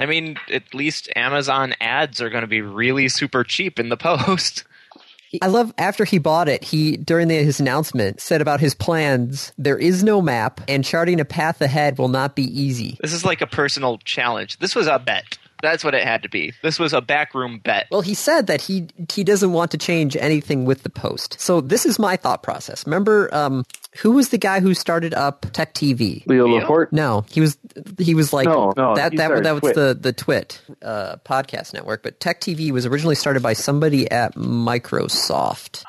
[0.00, 3.98] I mean, at least Amazon ads are going to be really super cheap in the
[3.98, 4.64] Post.
[5.42, 9.52] I love after he bought it, he during the, his announcement said about his plans,
[9.58, 12.96] there is no map and charting a path ahead will not be easy.
[13.02, 14.58] This is like a personal challenge.
[14.58, 15.36] This was a bet.
[15.62, 16.52] That's what it had to be.
[16.62, 17.86] This was a backroom bet.
[17.90, 21.40] Well, he said that he he doesn't want to change anything with the post.
[21.40, 22.86] So this is my thought process.
[22.86, 23.64] Remember um
[23.98, 26.24] who was the guy who started up Tech TV?
[26.26, 26.60] Leo Leo?
[26.60, 26.92] Laporte.
[26.92, 27.58] No, he was
[27.98, 29.74] he was like No, no, that he that that was Twit.
[29.74, 34.34] the the Twit uh, podcast network, but Tech TV was originally started by somebody at
[34.36, 35.84] Microsoft.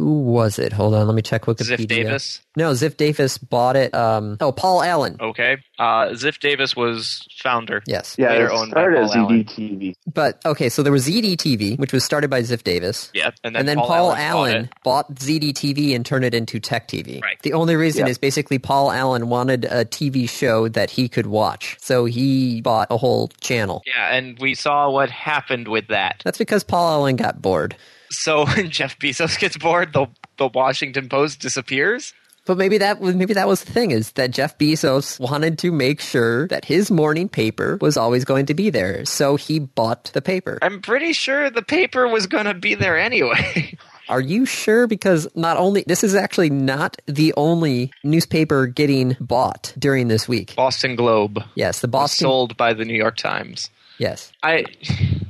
[0.00, 0.72] Who was it?
[0.72, 1.76] Hold on, let me check Wikipedia.
[1.76, 2.40] Ziff Davis.
[2.56, 3.92] No, Ziff Davis bought it.
[3.94, 5.18] Um, oh, Paul Allen.
[5.20, 5.58] Okay.
[5.78, 7.82] Uh, Ziff Davis was founder.
[7.86, 9.44] Yes, Yeah, Later it owned by started Paul as Allen.
[9.44, 9.94] ZDTV.
[10.12, 10.70] but okay.
[10.70, 13.10] So there was ZDTV, which was started by Ziff Davis.
[13.12, 15.16] Yeah, and then, and then Paul, Paul, Allen, Allen, bought bought, it.
[15.18, 17.20] ZDTV and turned it into Tech TV.
[17.20, 17.36] Right.
[17.42, 18.08] The only reason Yep.
[18.08, 22.88] is basically Paul Allen wanted a TV show that he could watch, so he bought
[22.90, 23.82] a whole channel.
[23.86, 26.22] Yeah, and we saw what happened with that.
[26.24, 27.76] That's because Paul Allen got bored.
[28.10, 30.06] So when Jeff Bezos gets bored, the
[30.38, 32.12] the Washington Post disappears.
[32.46, 35.70] But maybe that was maybe that was the thing is that Jeff Bezos wanted to
[35.70, 40.04] make sure that his morning paper was always going to be there, so he bought
[40.14, 40.58] the paper.
[40.62, 43.76] I'm pretty sure the paper was going to be there anyway.
[44.08, 44.88] Are you sure?
[44.88, 50.56] Because not only this is actually not the only newspaper getting bought during this week.
[50.56, 52.24] Boston Globe Yes, the was Boston.
[52.24, 53.70] sold by the New York Times.
[53.98, 54.64] Yes, I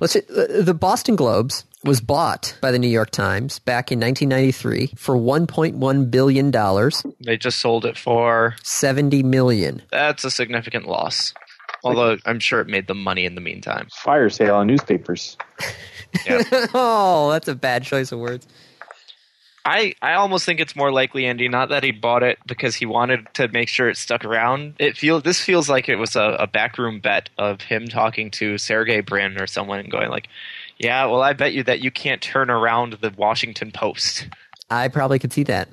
[0.01, 0.15] let's.
[0.17, 5.17] uh, The Boston Globes was bought by the New York Times back in 1993 for
[5.17, 9.83] 1.1 billion dollars, they just sold it for 70 million.
[9.91, 11.35] that's a significant loss.
[11.83, 13.89] Although I'm sure it made them money in the meantime.
[13.91, 15.39] Fire sale on newspapers.
[16.27, 16.43] Yeah.
[16.75, 18.47] oh, that's a bad choice of words.
[19.65, 22.87] I, I almost think it's more likely, Andy, not that he bought it because he
[22.87, 24.75] wanted to make sure it stuck around.
[24.79, 28.57] It feel this feels like it was a, a backroom bet of him talking to
[28.57, 30.29] Sergey Brin or someone and going like,
[30.81, 34.27] "Yeah, well, I bet you that you can't turn around the Washington Post."
[34.71, 35.69] I probably could see that.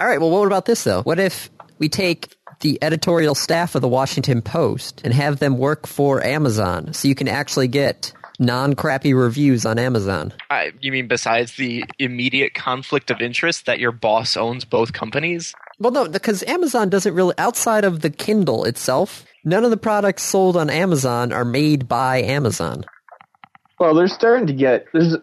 [0.00, 1.02] All right, well, what about this, though?
[1.02, 5.86] What if we take the editorial staff of the Washington Post and have them work
[5.86, 10.32] for Amazon so you can actually get non crappy reviews on Amazon?
[10.50, 15.54] I, you mean besides the immediate conflict of interest that your boss owns both companies?
[15.78, 20.22] Well, no, because Amazon doesn't really, outside of the Kindle itself, none of the products
[20.22, 22.84] sold on Amazon are made by Amazon.
[23.78, 25.16] Well, they're starting to get there's.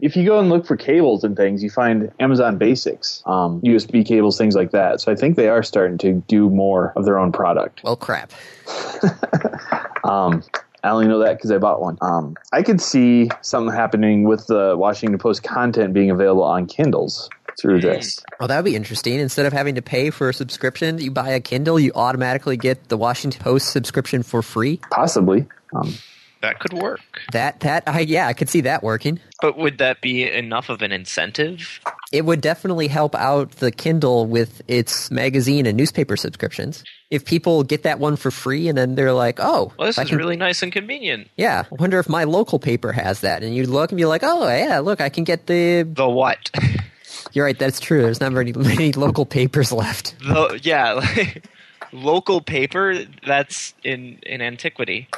[0.00, 4.06] If you go and look for cables and things, you find Amazon Basics, um, USB
[4.06, 5.02] cables, things like that.
[5.02, 7.82] So I think they are starting to do more of their own product.
[7.84, 8.32] Well, crap.
[10.04, 10.42] Um,
[10.84, 11.96] I only know that because I bought one.
[12.00, 17.30] Um, I could see something happening with the Washington Post content being available on Kindles
[17.60, 18.20] through this.
[18.40, 19.20] Well, that would be interesting.
[19.20, 22.88] Instead of having to pay for a subscription, you buy a Kindle, you automatically get
[22.88, 24.80] the Washington Post subscription for free.
[24.90, 25.46] Possibly.
[25.74, 25.94] Um,
[26.42, 27.00] That could work.
[27.32, 29.20] That, that, I, yeah, I could see that working.
[29.40, 31.80] But would that be enough of an incentive?
[32.12, 36.82] It would definitely help out the Kindle with its magazine and newspaper subscriptions.
[37.10, 40.08] If people get that one for free and then they're like, oh, Well, this is
[40.08, 41.28] can- really nice and convenient.
[41.36, 43.42] yeah, I wonder if my local paper has that.
[43.42, 45.82] And you look and be like, oh, yeah, look, I can get the.
[45.84, 46.50] The what?
[47.34, 48.02] You're right, that's true.
[48.02, 50.18] There's not very many local papers left.
[50.18, 51.44] the yeah, like,
[51.92, 55.08] local paper that's in in antiquity.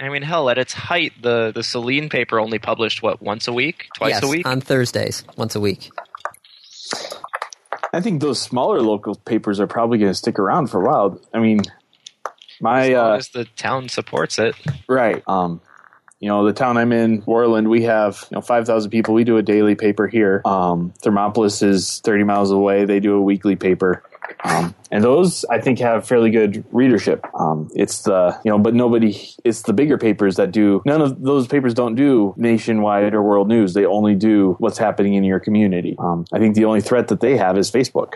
[0.00, 3.52] I mean, hell, at its height, the the Saline paper only published what once a
[3.52, 4.46] week, twice yes, a week.
[4.46, 5.90] on Thursdays, once a week.
[7.92, 11.20] I think those smaller local papers are probably going to stick around for a while.
[11.32, 11.62] I mean,
[12.60, 14.54] my as long uh, as the town supports it.
[14.88, 15.22] Right.
[15.26, 15.60] Um,
[16.20, 19.14] you know, the town I'm in, Worland, we have you know five thousand people.
[19.14, 20.42] We do a daily paper here.
[20.44, 22.84] Um, Thermopolis is thirty miles away.
[22.84, 24.02] They do a weekly paper,
[24.44, 27.24] um, and those I think have fairly good readership.
[27.38, 29.16] Um, it's the you know, but nobody.
[29.44, 30.82] It's the bigger papers that do.
[30.84, 33.74] None of those papers don't do nationwide or world news.
[33.74, 35.96] They only do what's happening in your community.
[35.98, 38.14] Um, I think the only threat that they have is Facebook.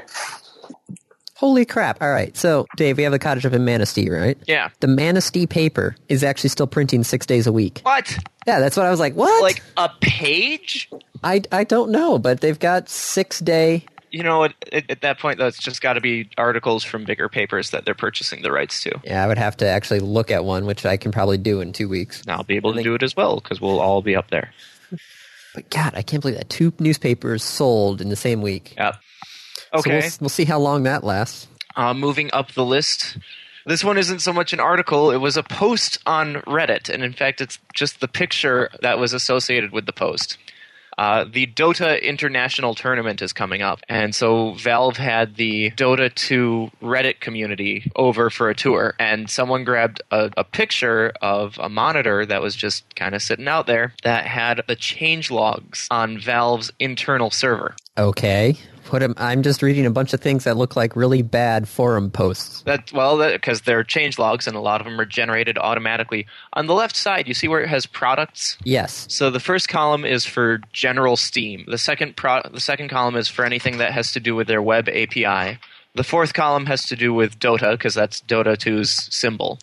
[1.43, 2.01] Holy crap.
[2.01, 2.37] All right.
[2.37, 4.39] So, Dave, we have a cottage up in Manistee, right?
[4.47, 4.69] Yeah.
[4.79, 7.81] The Manistee paper is actually still printing six days a week.
[7.83, 8.17] What?
[8.47, 9.15] Yeah, that's what I was like.
[9.15, 9.43] What?
[9.43, 10.89] Like a page?
[11.25, 13.85] I, I don't know, but they've got six day.
[14.13, 17.05] You know, at, at, at that point, though, it's just got to be articles from
[17.05, 19.01] bigger papers that they're purchasing the rights to.
[19.05, 21.73] Yeah, I would have to actually look at one, which I can probably do in
[21.73, 22.21] two weeks.
[22.21, 24.53] And I'll be able to do it as well because we'll all be up there.
[25.55, 28.75] But God, I can't believe that two newspapers sold in the same week.
[28.77, 28.95] Yep.
[29.75, 30.01] So Okay.
[30.01, 31.49] we'll, we'll see how long that lasts.
[31.75, 33.17] Uh, moving up the list.
[33.65, 37.13] This one isn't so much an article, it was a post on Reddit, and in
[37.13, 40.37] fact, it's just the picture that was associated with the post.
[40.99, 46.71] Uh, the Dota International Tournament is coming up, and so Valve had the Dota 2
[46.83, 52.27] Reddit community over for a tour, and someone grabbed a, a picture of a monitor
[52.27, 56.71] that was just kind of sitting out there that had the change logs on Valve's
[56.79, 57.75] internal server.
[57.97, 58.57] Okay.
[58.93, 62.61] Put I'm just reading a bunch of things that look like really bad forum posts.
[62.65, 66.27] That well, because they're change logs, and a lot of them are generated automatically.
[66.53, 68.59] On the left side, you see where it has products.
[68.65, 69.07] Yes.
[69.09, 71.65] So the first column is for general Steam.
[71.67, 74.61] The second pro- the second column is for anything that has to do with their
[74.61, 75.59] web API.
[75.95, 79.59] The fourth column has to do with Dota because that's Dota 2's symbol.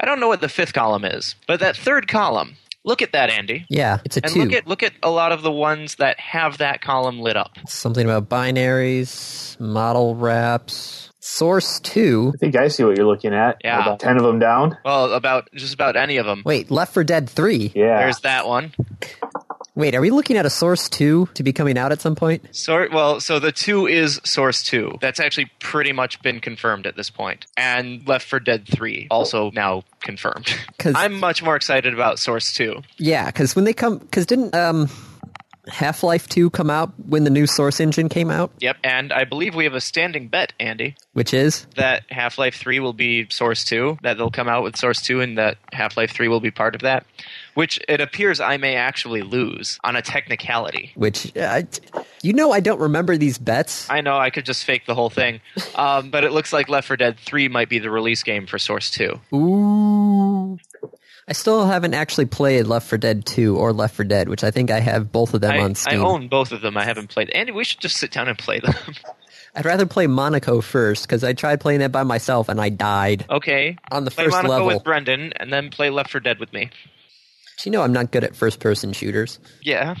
[0.00, 2.56] I don't know what the fifth column is, but that third column.
[2.84, 3.66] Look at that, Andy.
[3.68, 4.40] Yeah, it's a And two.
[4.44, 7.50] look at look at a lot of the ones that have that column lit up.
[7.68, 12.32] Something about binaries, model wraps, source two.
[12.34, 13.58] I think I see what you're looking at.
[13.62, 13.82] Yeah.
[13.82, 14.78] About ten of them down.
[14.84, 16.42] Well, about just about any of them.
[16.46, 17.70] Wait, Left 4 Dead three.
[17.74, 17.98] Yeah.
[17.98, 18.72] There's that one.
[19.74, 22.44] Wait, are we looking at a source two to be coming out at some point?
[22.54, 24.98] Sor- well, so the two is Source 2.
[25.00, 27.46] That's actually pretty much been confirmed at this point.
[27.56, 30.52] And Left 4 Dead 3, also now confirmed.
[30.78, 32.82] 'Cause- I'm much more excited about Source 2.
[32.98, 34.88] Yeah, because when they come, because didn't um,
[35.68, 38.50] Half Life Two come out when the new Source engine came out?
[38.58, 42.56] Yep, and I believe we have a standing bet, Andy, Which is that Half Life
[42.56, 45.96] 3 will be Source 2, that they'll come out with Source 2, and that Half
[45.96, 47.06] Life 3 will be part of that.
[47.60, 50.92] Which it appears I may actually lose on a technicality.
[50.94, 51.60] which uh,
[52.22, 53.86] you know I don't remember these bets.
[53.90, 55.42] I know I could just fake the whole thing,
[55.74, 58.58] um, but it looks like Left 4 Dead 3 might be the release game for
[58.58, 59.20] Source 2.
[59.34, 60.58] Ooh.
[61.28, 64.50] I still haven't actually played Left 4 Dead 2 or Left 4 Dead, which I
[64.50, 66.00] think I have both of them I, on Steam.
[66.00, 66.78] I own both of them.
[66.78, 67.28] I haven't played.
[67.28, 68.74] Andy, we should just sit down and play them.
[69.54, 73.26] I'd rather play Monaco first because I tried playing that by myself and I died
[73.28, 73.76] okay.
[73.90, 74.68] on the Play first Monaco level.
[74.68, 76.70] with Brendan, and then play Left 4 Dead with me.
[77.62, 79.96] Do you know I'm not good at first person shooters Yeah,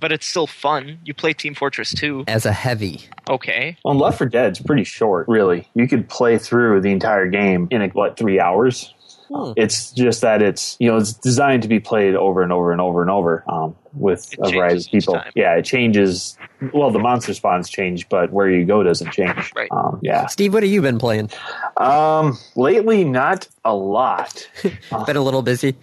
[0.00, 0.98] but it's still fun.
[1.04, 2.24] You play Team Fortress 2.
[2.26, 3.02] as a heavy.
[3.28, 3.76] Okay.
[3.84, 5.68] Well, Left 4 Dead's pretty short, really.
[5.74, 8.92] You could play through the entire game in like, what three hours.
[9.32, 9.52] Hmm.
[9.56, 12.80] It's just that it's you know it's designed to be played over and over and
[12.80, 15.14] over and over um, with It a variety of people.
[15.14, 15.30] time.
[15.36, 16.36] Yeah, it changes.
[16.74, 19.52] Well, the monster spawns change, but where you go doesn't change.
[19.54, 19.68] Right.
[19.70, 20.26] Um, yeah.
[20.26, 21.30] Steve, what have you been playing?
[21.76, 24.48] Um, lately, not a lot.
[25.06, 25.76] Been a little busy.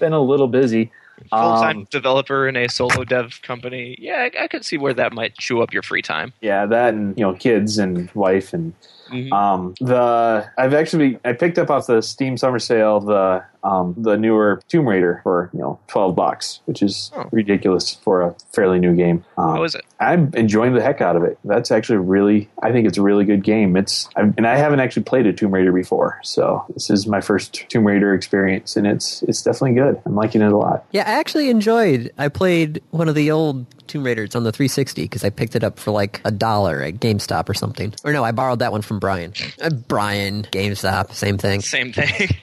[0.00, 0.90] Been a little busy.
[1.30, 3.96] Full time Um, developer in a solo dev company.
[3.98, 6.32] Yeah, I, I could see where that might chew up your free time.
[6.40, 8.72] yeah, that and you know kids and wife and
[9.10, 9.32] Mhm.
[9.32, 14.16] Um, the I've actually I picked up off the Steam summer sale the um, the
[14.16, 17.28] newer Tomb Raider for you know twelve bucks, which is Oh.
[17.32, 19.24] ridiculous for a fairly new game.
[19.36, 19.84] Um, How is it?
[20.00, 21.38] I'm enjoying the heck out of it.
[21.44, 23.76] That's actually really I think it's a really good game.
[23.76, 27.20] It's i and I haven't actually played a Tomb Raider before, so this is my
[27.20, 30.00] first Tomb Raider experience, and it's it's definitely good.
[30.04, 30.84] I'm liking it a lot.
[30.92, 32.12] Yeah, I actually enjoyed.
[32.18, 35.62] I played one of the old Tomb Raiders on the 360 because I picked it
[35.64, 37.94] up for like a dollar at GameStop or something.
[38.04, 39.32] Or no, I borrowed that one from Brian.
[39.60, 41.60] Uh, Brian, GameStop, same thing.
[41.60, 42.30] Same thing.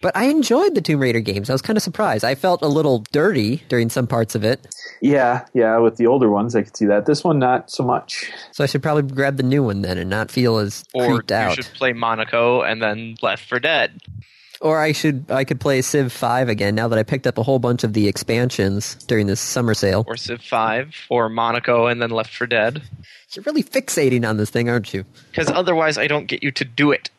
[0.00, 1.50] But I enjoyed the Tomb Raider games.
[1.50, 2.24] I was kind of surprised.
[2.24, 4.66] I felt a little dirty during some parts of it,
[5.00, 5.76] Yeah, yeah.
[5.78, 7.06] With the older ones, I could see that.
[7.06, 8.30] This one, not so much.
[8.52, 11.30] so I should probably grab the new one then and not feel as or creeped
[11.30, 14.00] you should play Monaco and then Left 4 Dead.
[14.60, 17.42] Or I should I could play Civ 5 again now that I picked up a
[17.44, 20.04] whole bunch of the expansions during this summer sale.
[20.06, 20.94] Or Civ 5.
[21.10, 22.82] Or Monaco and then Left 4 Dead.
[23.32, 25.04] You're really fixating on this thing, aren't you?
[25.30, 27.10] Because otherwise I don't get you to do it.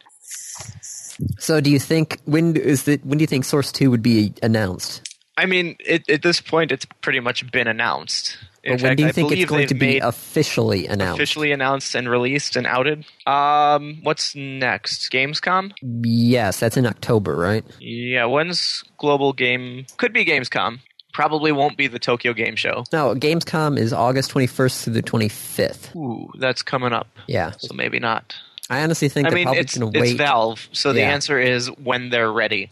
[1.37, 4.33] So do you think when is the when do you think Source 2 would be
[4.43, 5.05] announced?
[5.37, 8.37] I mean, it, at this point, it's pretty much been announced.
[8.61, 11.17] In Or when fact, do you I think it's going to be officially announced?
[11.17, 13.05] officially announced and released and outed.
[13.25, 15.09] Um, what's next?
[15.13, 15.71] Gamescom?
[16.03, 17.63] Yes, that's in October, right?
[17.79, 19.85] Yeah, when's Global Game?
[19.95, 20.79] Could be Gamescom.
[21.13, 22.83] Probably won't be the Tokyo Game Show.
[22.91, 25.95] No, Gamescom is August 21st through the 25th.
[25.95, 27.07] Ooh, that's coming up.
[27.27, 27.51] Yeah.
[27.57, 28.35] So maybe not.
[28.69, 30.11] I honestly think I they're mean, probably it's, going to it's.
[30.13, 31.11] Valve, so the Yeah.
[31.11, 32.69] answer is when they're ready.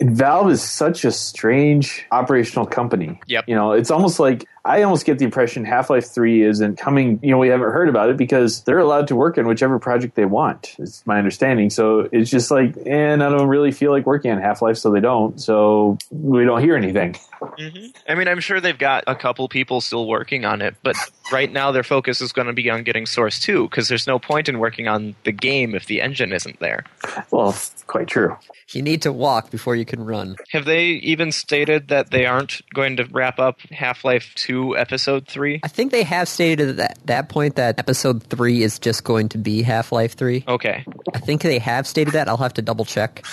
[0.00, 3.20] Valve is such a strange operational company.
[3.26, 3.44] Yep.
[3.46, 7.18] You know, it's almost like I almost get the impression Half Life 3 isn't coming,
[7.22, 10.14] you know, we haven't heard about it because they're allowed to work on whichever project
[10.14, 10.76] they want.
[10.78, 11.68] It's my understanding.
[11.68, 14.92] So it's just like, and I don't really feel like working on Half Life, so
[14.92, 15.40] they don't.
[15.40, 17.16] So we don't hear anything.
[17.40, 17.86] Mm-hmm.
[18.08, 20.94] I mean, I'm sure they've got a couple people still working on it, but
[21.32, 24.20] right now their focus is going to be on getting Source 2 because there's no
[24.20, 26.84] point in working on the game if the engine isn't there.
[27.32, 27.56] Well,
[27.88, 28.36] quite true.
[28.72, 30.36] You need to walk before you can run.
[30.52, 35.26] Have they even stated that they aren't going to wrap up Half Life 2 Episode
[35.28, 35.60] 3?
[35.62, 39.28] I think they have stated at that, that point that episode 3 is just going
[39.30, 40.44] to be Half Life 3.
[40.46, 40.84] Okay.
[41.14, 42.28] I think they have stated that.
[42.28, 43.24] I'll have to double check.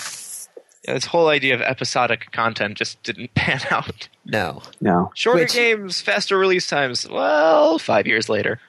[0.86, 4.08] Yeah, this whole idea of episodic content just didn't pan out.
[4.24, 4.62] No.
[4.80, 5.10] No.
[5.14, 7.06] Shorter Which- games, faster release times.
[7.08, 8.60] Well, five years later.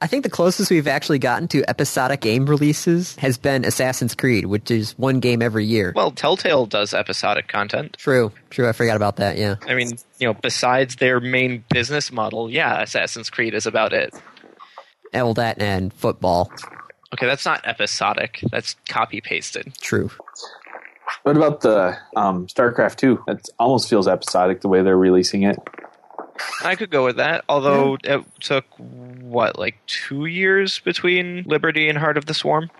[0.00, 4.46] I think the closest we've actually gotten to episodic game releases has been Assassin's Creed,
[4.46, 5.92] which is one game every year.
[5.94, 7.96] Well, Telltale does episodic content.
[7.98, 8.32] True.
[8.50, 8.68] True.
[8.68, 9.36] I forgot about that.
[9.36, 9.56] Yeah.
[9.66, 14.14] I mean, you know, besides their main business model, yeah, Assassin's Creed is about it.
[15.12, 16.52] And Well, that and football.
[17.12, 18.40] Okay, that's not episodic.
[18.50, 19.74] That's copy pasted.
[19.80, 20.10] True.
[21.24, 23.24] What about the um, StarCraft 2?
[23.26, 25.58] That almost feels episodic the way they're releasing it.
[26.62, 27.44] I could go with that.
[27.48, 32.70] Although it took what, like two years between Liberty and Heart of the Swarm.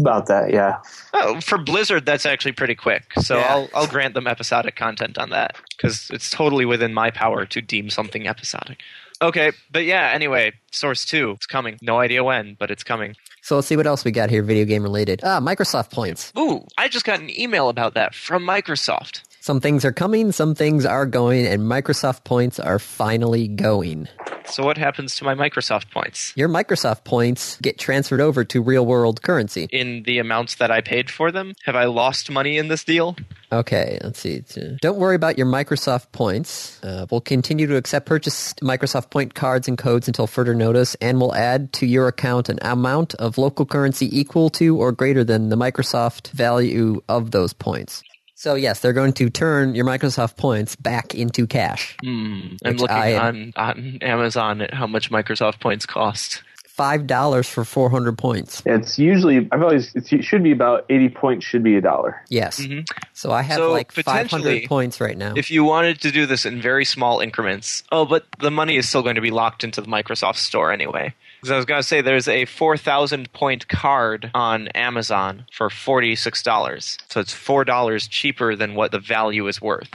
[0.00, 0.78] About that, yeah.
[1.14, 3.12] Oh, for Blizzard, that's actually pretty quick.
[3.20, 3.46] So Yeah.
[3.48, 7.60] I'll I'll grant them episodic content on that because it's totally within my power to
[7.62, 8.80] deem something episodic.
[9.22, 10.10] Okay, but yeah.
[10.12, 11.78] Anyway, Source Two, it's coming.
[11.80, 13.14] No idea when, but it's coming.
[13.42, 15.20] So let's see what else we got here, video game related.
[15.22, 16.32] Ah, Microsoft points.
[16.36, 19.22] Ooh, I just got an email about that from Microsoft.
[19.40, 24.08] Some things are coming, some things are going, and Microsoft points are finally going.
[24.50, 26.32] So what happens to my Microsoft points?
[26.34, 29.68] Your Microsoft points get transferred over to real world currency.
[29.70, 31.54] In the amounts that I paid for them?
[31.64, 33.16] Have I lost money in this deal?
[33.52, 34.42] Okay, let's see.
[34.56, 36.82] Uh, Don't worry about your Microsoft points.
[36.82, 41.20] Uh, we'll continue to accept purchased Microsoft point cards and codes until further notice, and
[41.20, 45.50] we'll add to your account an amount of local currency equal to or greater than
[45.50, 48.02] the Microsoft value of those points.
[48.38, 51.96] So yes, they're going to turn your Microsoft points back into cash.
[52.04, 52.54] Hmm.
[52.64, 56.44] I'm looking I- on, on Amazon at how much Microsoft points cost.
[56.64, 58.62] Five dollars for four hundred points.
[58.64, 62.22] It's usually, I've always, it should be about 80 points, should be a dollar.
[62.28, 62.60] Yes.
[62.60, 62.88] Mhm.
[63.12, 65.32] So I have So, like five hundred points right now.
[65.36, 68.88] If you wanted to do this in very small increments, oh, but the money is
[68.88, 71.12] still going to be locked into the Microsoft Store anyway.
[71.40, 76.98] Because I was going to say there's a 4,000 point card on Amazon for $46.
[77.12, 79.88] So it's $4 cheaper than what the value is worth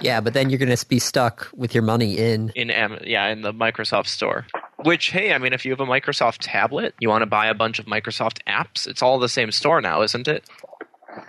[0.00, 2.50] yeah, but then you're going to be stuck with your money in.
[2.54, 4.46] in Am- yeah, in the Microsoft Store.
[4.78, 7.54] Which, hey, I mean, if you have a Microsoft tablet, you want to buy a
[7.54, 10.44] bunch of Microsoft apps, it's all the same store now, isn't it?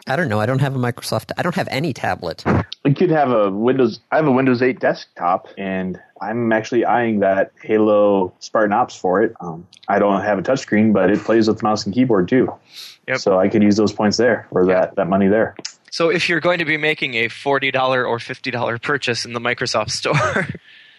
[0.07, 0.39] I don't know.
[0.39, 1.31] I don't have a Microsoft.
[1.37, 2.43] I don't have any tablet.
[2.83, 7.19] You could have a Windows, I have a Windows 8 desktop, and I'm actually eyeing
[7.19, 9.33] that Halo Spartan Ops for it.
[9.39, 12.53] Um, I don't have a touchscreen, but it plays with mouse and keyboard too.
[13.07, 13.19] Yep.
[13.19, 15.55] So I could use those points there, or that, that money there.
[15.91, 17.73] So if you're going to be making a $40
[18.07, 20.47] or $50 purchase in the Microsoft Store,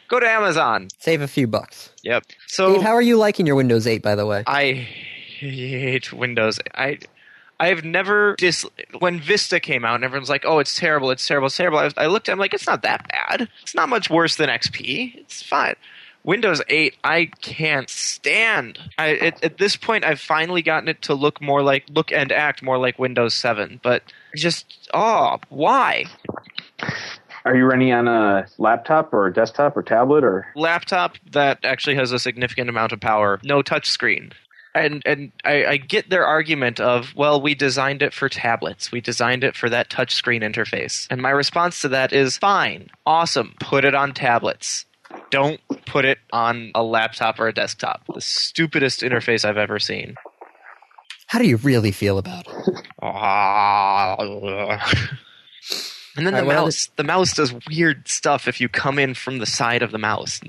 [0.08, 0.88] go to Amazon.
[0.98, 1.90] Save a few bucks.
[2.02, 2.24] Yep.
[2.46, 4.44] So Dave, how are you liking your Windows 8, by the way?
[4.46, 6.58] I hate Windows.
[6.74, 6.98] I
[7.60, 8.64] I have never dis
[8.98, 11.84] when Vista came out and everyone's like, "Oh, it's terrible, it's terrible, it's terrible." I,
[11.84, 13.48] was- I looked at, it, I'm like, "It's not that bad.
[13.62, 15.16] It's not much worse than XP.
[15.16, 15.74] It's fine."
[16.24, 18.78] Windows 8, I can't stand.
[18.96, 22.30] I, at, at this point, I've finally gotten it to look more like, look and
[22.30, 23.80] act more like Windows 7.
[23.82, 24.04] But
[24.36, 26.04] just, oh, why?
[27.44, 30.46] Are you running on a laptop or a desktop or tablet or?
[30.54, 34.30] laptop that actually has a significant amount of power, no touch screen.
[34.74, 38.90] And and I, I get their argument of, well, we designed it for tablets.
[38.90, 41.06] We designed it for that touch screen interface.
[41.10, 44.86] And my response to that is fine, awesome, put it on tablets.
[45.30, 48.02] Don't put it on a laptop or a desktop.
[48.14, 50.16] The stupidest interface I've ever seen.
[51.26, 52.86] How do you really feel about it?
[56.16, 59.46] And then the mouse, the mouse does weird stuff if you come in from the
[59.46, 60.40] side of the mouse.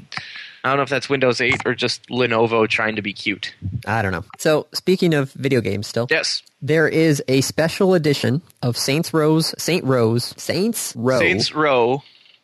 [0.63, 3.53] I don't know if that's Windows 8 or just Lenovo trying to be cute.
[3.85, 4.23] I don't know.
[4.37, 9.53] So, speaking of video games still, Yes, there is a special edition of Saints Rose,
[9.57, 12.01] Saint Rose, Saints Row Saints Row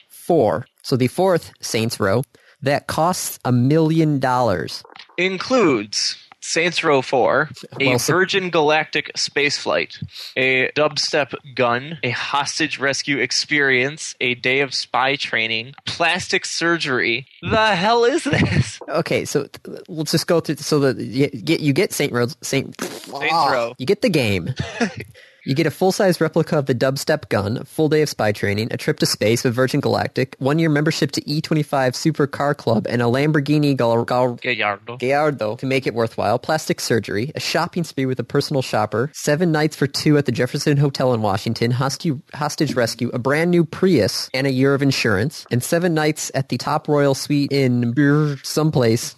[0.09, 0.65] 4.
[0.81, 2.23] So, the fourth Saints Row
[2.61, 4.83] that costs a million dollars.
[5.17, 6.17] includes
[6.49, 10.03] Saints Row 4, a Well, Virgin Galactic spaceflight,
[10.35, 17.27] a dubstep gun, a hostage rescue experience, a day of spy training, plastic surgery.
[17.43, 18.79] The hell is this?
[18.89, 20.55] Okay, so th- we'll just go through.
[20.55, 22.75] So that you get you get Saint Rose, Saint
[23.11, 23.75] Row.
[23.77, 24.55] You get the game.
[25.49, 28.67] You get a full-size replica of the dubstep gun, a full day of spy training,
[28.69, 33.01] a trip to space with Virgin Galactic, one-year membership to E25 Super Car Club, and
[33.01, 34.97] a Lamborghini Gal- Gal- Gallardo.
[34.97, 39.51] Gallardo to make it worthwhile, plastic surgery, a shopping spree with a personal shopper, seven
[39.51, 43.65] nights for two at the Jefferson Hotel in Washington, hostage, hostage rescue, a brand new
[43.65, 47.93] Prius, and a year of insurance, and seven nights at the top royal suite in
[47.93, 49.15] Brr- someplace.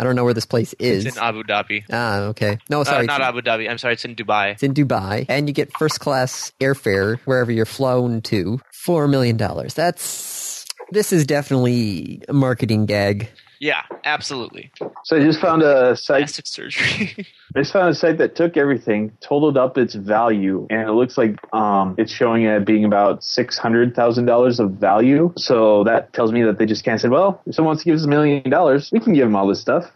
[0.00, 1.04] I don't know where this place is.
[1.04, 1.84] It's in Abu Dhabi.
[1.92, 2.56] ah, okay.
[2.70, 3.02] No, sorry.
[3.04, 3.68] uh, not Abu Dhabi.
[3.68, 4.52] I'm sorry, it's in Dubai.
[4.52, 8.58] It's in Dubai, and you get first class airfare wherever you're flown to.
[8.72, 9.74] Four million dollars.
[9.74, 13.28] That's this is definitely a marketing gag.
[13.60, 14.72] Yeah, absolutely.
[15.04, 16.20] So I just found a site.
[16.22, 17.26] Plastic surgery.
[17.54, 21.18] I just found a site that took everything, totaled up its value, and it looks
[21.18, 25.30] like um, it's showing it being about six hundred thousand dollars of value.
[25.36, 27.96] So that tells me that they just can't say, "Well, if someone wants to give
[27.96, 29.92] us a million dollars, we can give them all this stuff."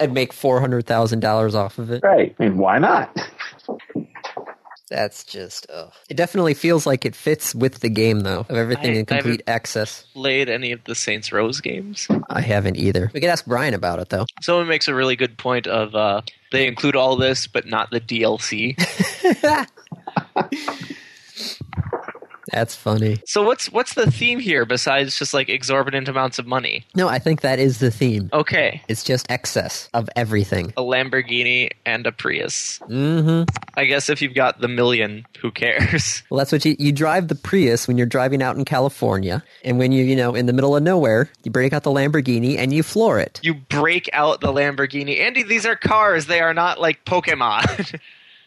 [0.00, 2.02] I'd make four hundred thousand dollars off of it.
[2.02, 2.34] Right?
[2.38, 3.14] I mean, why not?
[4.90, 5.66] That's just.
[5.72, 5.92] Ugh.
[6.08, 9.42] It definitely feels like it fits with the game, though, of everything I- in complete
[9.46, 10.04] access.
[10.14, 12.08] Played any of the Saints Row games?
[12.28, 13.10] I haven't either.
[13.14, 14.26] We could ask Brian about it though.
[14.42, 16.22] Someone makes a really good point of uh,
[16.52, 18.76] they include all this, but not the DLC.
[22.52, 23.20] That's funny.
[23.26, 26.86] so what's what's the theme here besides just like exorbitant amounts of money?
[26.94, 28.28] No, I think that is the theme.
[28.32, 30.72] Okay, It's just excess of everything.
[30.76, 32.78] a Lamborghini and a Prius.
[32.88, 33.44] Mm-hmm.
[33.76, 36.22] I guess if you've got the million, who cares?
[36.30, 39.78] Well, that's what you you drive the Prius when you're driving out in California, and
[39.78, 42.72] when you're you know in the middle of nowhere, you break out the Lamborghini and
[42.72, 43.40] you floor it.
[43.42, 45.20] You break out the Lamborghini.
[45.20, 46.26] Andy, these are cars.
[46.26, 47.98] They are not like Pokemon.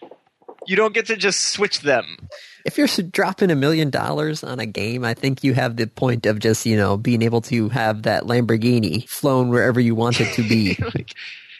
[0.66, 2.28] you don't get to just switch them.
[2.66, 6.26] If you're dropping a million dollars on a game, I think you have the point
[6.26, 10.34] of just you know being able to have that Lamborghini flown wherever you want it
[10.36, 10.78] to be.
[10.96, 11.14] like,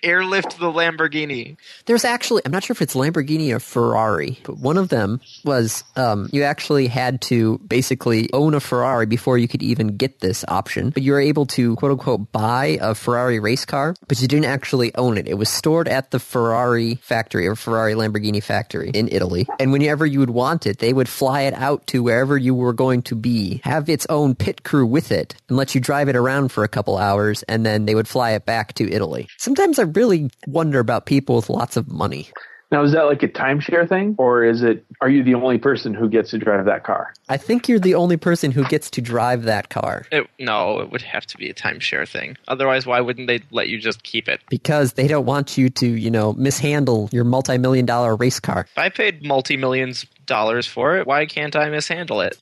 [0.04, 1.58] airlift the Lamborghini.
[1.86, 5.84] There's actually, I'm not sure if it's Lamborghini or Ferrari, but one of them was
[5.96, 10.44] um, you actually had to basically own a Ferrari before you could even get this
[10.48, 10.90] option.
[10.90, 14.46] But you were able to quote unquote buy a Ferrari race car, but you didn't
[14.46, 15.28] actually own it.
[15.28, 19.48] It was stored at the Ferrari factory or Ferrari Lamborghini factory in Italy.
[19.60, 22.74] And whenever you would want it, they would fly it out to wherever you were
[22.74, 26.16] going to be, have its own pit crew with it, and let you drive it
[26.16, 29.28] around for a couple hours, and then they would fly it back to Italy.
[29.38, 32.30] Sometimes I really wonder about people with lots of money.
[32.74, 34.84] Now, is that like a timeshare thing, or is it?
[35.00, 37.14] Are you the only person who gets to drive that car?
[37.30, 40.90] I think you're the only person who gets to drive that car It, no, it
[40.90, 42.36] would have to be a timeshare thing.
[42.48, 44.42] Otherwise, why wouldn't they let you just keep it?
[44.50, 48.66] because they don't want you to, you know, mishandle your multi-million dollar race car.
[48.72, 52.42] If I paid multi millions dollars for it, why can't I mishandle it?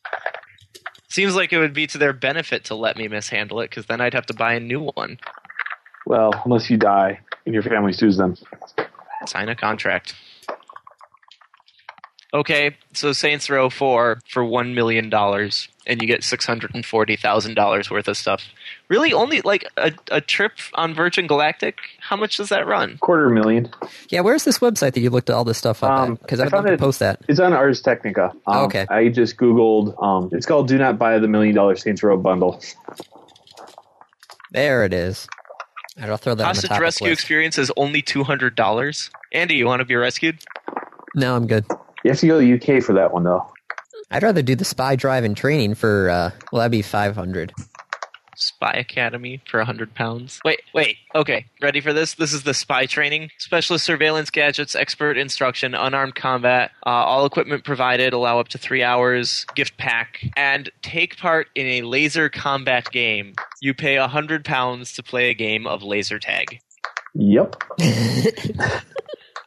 [1.10, 4.00] Seems like it would be to their benefit to let me mishandle it, because then
[4.00, 5.20] I'd have to buy a new one.
[6.06, 8.36] Well, unless you die and your family sues them.
[9.28, 10.16] Sign a contract.
[12.34, 18.44] Okay, so Saints Row 4 for $1 million, and you get $640,000 worth of stuff.
[18.88, 21.80] Really, only like a, a trip on Virgin Galactic?
[22.00, 22.98] How much does that run?
[23.02, 23.70] Quarter million.
[24.08, 26.22] Yeah, where's this website that you looked all this stuff up Um, at?
[26.22, 27.20] Because I I'd love to it- post that.
[27.28, 28.30] It's on Ars Technica.
[28.32, 28.86] Um, Oh, okay.
[28.90, 30.02] I just googled.
[30.02, 32.62] Um, it's called "Do Not Buy the Million Dollar Saints Row Bundle."
[34.52, 35.28] There it is.
[36.02, 37.20] All right, I'll throw that on the Hostage rescue list.
[37.22, 39.10] experience is only $200.
[39.34, 40.40] Andy, you want to be rescued?
[41.14, 41.64] No, I'm good.
[42.04, 43.46] You have to go to the UK for that one, though.
[44.10, 47.54] I'd rather do the spy drive and training for, uh, well, that'd be 500.
[48.42, 50.40] Spy Academy for 100 pounds.
[50.44, 50.98] Wait, wait.
[51.14, 52.16] Okay, ready for this?
[52.16, 53.30] This is the spy training.
[53.38, 58.84] Specialist surveillance gadgets, expert instruction, unarmed combat, uh, all equipment provided, allow up to three
[58.84, 63.36] hours, gift pack, and take part in a laser combat game.
[63.62, 66.60] You pay 100 pounds to play a game of laser tag.
[67.14, 67.56] Yep.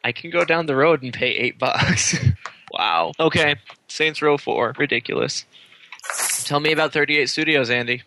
[0.04, 2.16] I can go down the road and pay eight bucks.
[2.72, 3.12] wow.
[3.18, 3.56] Okay,
[3.88, 4.74] Saints Row 4.
[4.78, 5.46] Ridiculous.
[6.44, 8.02] Tell me about 38 Studios, Andy.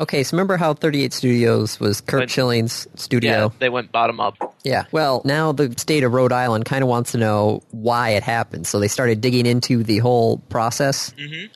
[0.00, 3.30] Okay, so remember how 38 Studios was Curt But- Schilling's studio?
[3.32, 4.36] Yeah, they went bottom up.
[4.64, 4.84] Yeah.
[4.92, 8.66] Well, now the state of Rhode Island kind of wants to know why it happened.
[8.66, 11.12] So they started digging into the whole process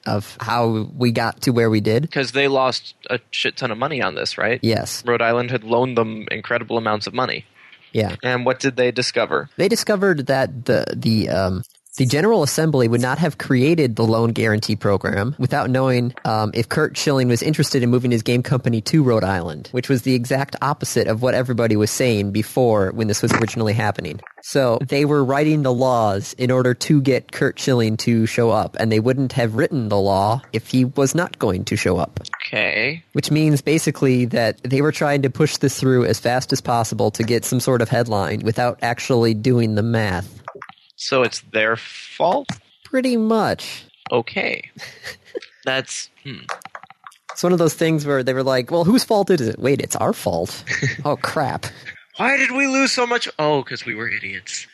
[0.07, 2.03] of how we got to where we did.
[2.03, 4.61] because they lost a shit ton of money on this, right?
[4.63, 5.05] Yes.
[5.07, 7.45] Rhode Island had loaned them incredible amounts of money.
[7.93, 8.17] Yeah.
[8.23, 9.51] And what did they discover?
[9.57, 11.63] They discovered that the the um
[11.97, 16.69] the General Assembly would not have created the loan guarantee program without knowing um, if
[16.69, 20.15] Curt Schilling was interested in moving his game company to Rhode Island, which was the
[20.15, 24.21] exact opposite of what everybody was saying before when this was originally happening.
[24.43, 28.77] So they were writing the laws in order to get Curt Schilling to show up,
[28.81, 32.21] and they wouldn't have written the law if he was not going to show up.
[32.49, 33.05] Okay.
[33.13, 37.11] Which means basically that they were trying to push this through as fast as possible
[37.13, 40.42] to get some sort of headline without actually doing the math.
[41.03, 42.49] So it's their fault?
[42.85, 43.85] Pretty much.
[44.13, 44.71] Okay.
[45.65, 46.11] That's.
[46.23, 46.45] Hmm.
[47.33, 49.59] It's one of those things where they were like, well, whose fault is it?
[49.59, 50.63] Wait, it's our fault.
[51.05, 51.67] oh, crap.
[52.19, 53.29] Why did we lose so much?
[53.37, 54.69] Oh, because we were idiots.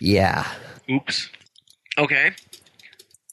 [0.00, 0.46] Yeah.
[0.90, 1.28] Oops.
[1.98, 2.32] Okay.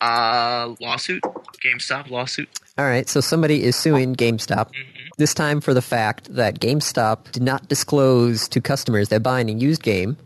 [0.01, 1.23] Uh, lawsuit?
[1.63, 2.49] GameStop lawsuit?
[2.77, 4.67] All right, so somebody is suing GameStop.
[4.67, 5.07] Mm-hmm.
[5.17, 9.53] This time for the fact that GameStop did not disclose to customers that buying a
[9.53, 10.17] used game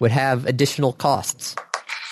[0.00, 1.54] would have additional costs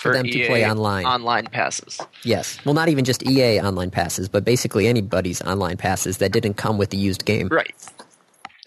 [0.01, 1.05] for, them to play online.
[1.05, 1.99] Online passes.
[2.23, 2.59] yes.
[2.65, 6.77] Well, not even just EA online passes, but basically anybody's online passes that didn't come
[6.77, 7.47] with the used game.
[7.49, 7.73] Right.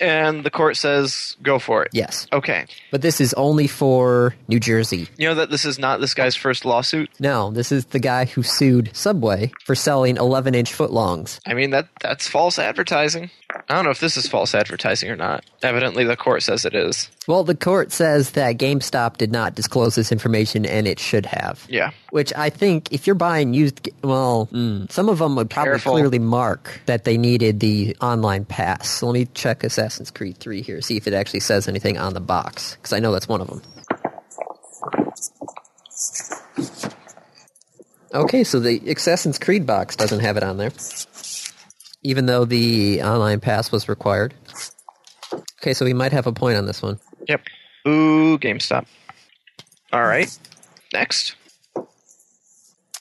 [0.01, 1.91] And the court says, go for it.
[1.93, 2.27] Yes.
[2.33, 2.65] Okay.
[2.91, 5.09] But this is only for New Jersey.
[5.19, 7.11] You know that this is not this guy's first lawsuit?
[7.21, 11.39] No, this is the guy who sued Subway for selling 11 inch footlongs.
[11.47, 13.31] I mean that that's false advertising.
[13.69, 15.45] I don't know if this is false advertising or not.
[15.63, 17.11] Evidently the court says it is.
[17.27, 21.67] Well, the court says that GameStop did not disclose this information and it should have.
[21.69, 21.91] Yeah.
[22.11, 25.93] Which I think if you're buying used, well, mm, some of them would probably Careful.
[25.93, 28.89] clearly mark that they needed the online pass.
[28.89, 32.15] So let me check Assassin's Creed 3 here, see if it actually says anything on
[32.15, 33.63] the box, because I know that's one of them.
[38.13, 40.73] Okay, so the Assassin's Creed box doesn't have it on there,
[42.03, 44.35] even though the online pass was required.
[45.61, 46.99] Okay, so we might have a point on this one.
[47.29, 47.43] Yep.
[47.89, 48.87] Ooh, GameStop.
[49.93, 50.31] All right.
[50.93, 51.35] Next.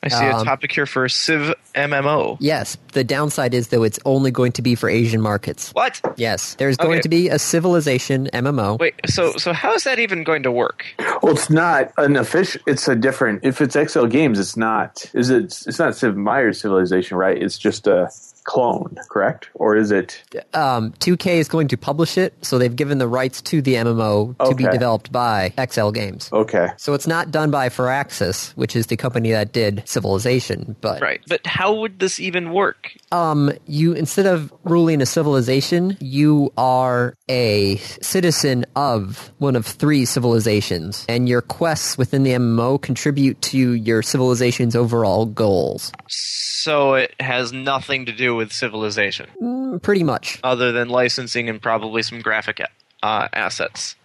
[0.02, 2.38] I see a Um, topic here for Civ MMO.
[2.40, 5.72] Yes, the downside is though it's only going to be for Asian markets.
[5.72, 6.00] What?
[6.16, 7.02] Yes, there's going Okay.
[7.02, 8.80] to be a Civilization MMO.
[8.80, 10.86] Wait, so so how is that even going to work?
[11.22, 12.62] Well, it's not an official.
[12.66, 13.44] It's a different.
[13.44, 15.06] If it's XL Games, it's not.
[15.14, 15.46] Is it?
[15.68, 17.38] It's not Sid Meier's Civilization, right?
[17.42, 18.10] It's just a
[18.50, 19.50] clone, correct?
[19.54, 20.24] Or is it?
[20.56, 24.36] Um, 2K is going to publish it, so they've given the rights to the MMO
[24.50, 26.30] to be developed by XL Games.
[26.34, 26.70] Okay.
[26.78, 31.22] So it's not done by Firaxis, which is the company that did Civilization, but Right.
[31.28, 32.92] But how would this even work?
[33.12, 40.06] um, you instead of ruling a civilization, you are a citizen of one of three
[40.06, 45.92] civilizations, and your quests within the MMO contribute to your civilization's overall goals.
[46.08, 50.40] So it has nothing to do with civilization Mm, Pretty much.
[50.44, 52.58] other than licensing and probably some graphic
[53.04, 53.96] uh, assets.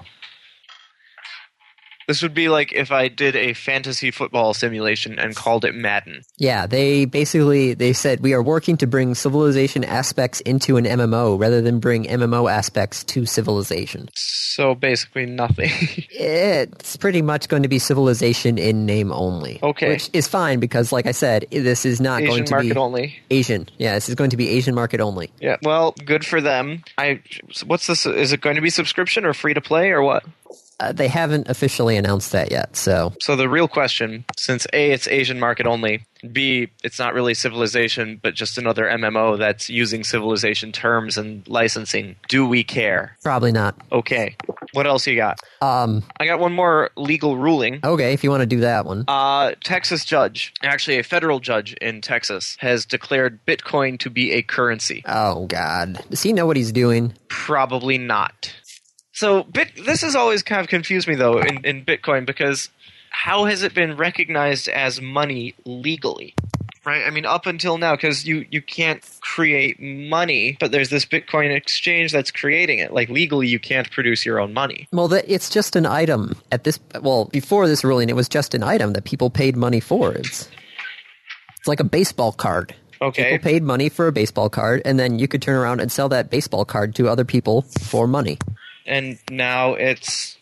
[2.07, 6.23] This would be like if I did a fantasy football simulation and called it Madden.
[6.37, 11.39] Yeah, they basically they said we are working to bring civilization aspects into an MMO
[11.39, 14.09] rather than bring MMO aspects to civilization.
[14.15, 15.71] So basically nothing.
[16.17, 19.59] It's pretty much going to be civilization in name only.
[19.63, 19.89] Okay.
[19.89, 22.77] Which is fine because like I said, this is not going Asian to market be
[22.77, 23.19] only.
[23.31, 23.69] Asian.
[23.79, 25.31] Yeah, this is going to be Asian market only.
[25.41, 25.57] Yeah.
[25.63, 26.85] Well, good for them.
[26.97, 27.21] I.
[27.67, 28.07] What's this?
[28.07, 30.25] Is it going to be subscription or free to play or what?
[30.81, 35.07] Uh, they haven't officially announced that yet, so So the real question, since A, it's
[35.09, 40.73] Asian market only, B, it's not really Civilization, but just another MMO that's using Civilization
[40.73, 43.17] terms and licensing, do we care?
[43.23, 43.77] probably not.
[43.93, 44.37] Okay.
[44.73, 45.39] What else you got?
[45.63, 47.81] Um, I got one more legal ruling.
[47.85, 49.05] okay, if you want to do that one.
[49.07, 54.43] Uh, Texas judge, actually a federal judge in Texas, has declared Bitcoin to be a
[54.43, 55.03] currency.
[55.07, 57.15] Oh God, does he know what he's doing?
[57.29, 58.53] Probably not.
[59.15, 62.69] So bit, this has always kind of confused me though in, in Bitcoin because
[63.11, 66.35] how has it been recognized as money legally?
[66.85, 67.07] Right?
[67.07, 71.55] I mean, up until now, because you, you can't create money, but there's this Bitcoin
[71.55, 72.93] exchange that's creating it.
[72.93, 74.87] Like legally, you can't produce your own money.
[74.93, 76.79] Well, that it's just an item at this.
[77.01, 80.13] Well, before this ruling, it was just an item that people paid money for.
[80.13, 80.51] It's
[81.57, 82.75] it's like a baseball card.
[83.01, 83.31] Okay.
[83.31, 86.11] People paid money for a baseball card, and then you could turn around and sell
[86.11, 88.39] that baseball card to other people for money.
[88.87, 90.37] And now it's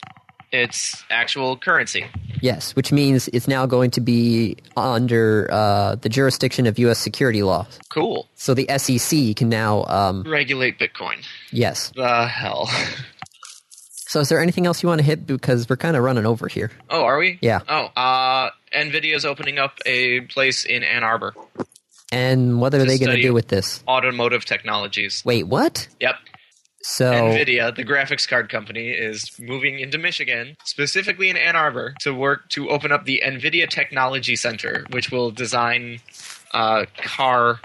[0.53, 2.05] it's actual currency.
[2.41, 6.99] Yes, which means it's now going to be under uh, the jurisdiction of U.S.
[6.99, 7.67] security law.
[7.89, 8.29] Cool.
[8.35, 11.25] So the SEC can now, um, Regulate Bitcoin.
[11.51, 11.93] yes.
[11.95, 12.69] The hell.
[14.13, 16.47] So is there anything else you want to hit because we're kind of running over
[16.47, 16.71] here?
[16.91, 17.39] Oh, are we?
[17.41, 17.61] Yeah.
[17.67, 21.33] Oh, uh, Nvidia's opening up a place in Ann Arbor.
[22.13, 23.83] And what are they going to do with this?
[23.89, 25.23] Automotive technologies.
[25.25, 25.89] Wait, what?
[25.99, 26.17] Yep.
[26.83, 32.13] So Nvidia, the graphics card company, is moving into Michigan, specifically in Ann Arbor, to
[32.13, 36.01] work to open up the Nvidia Technology Center, which will design
[36.53, 37.61] uh, car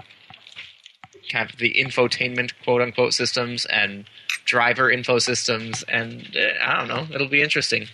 [1.30, 4.04] kind of the infotainment quote unquote systems and
[4.44, 7.88] driver info systems, and uh, I don't know, it'll be interesting.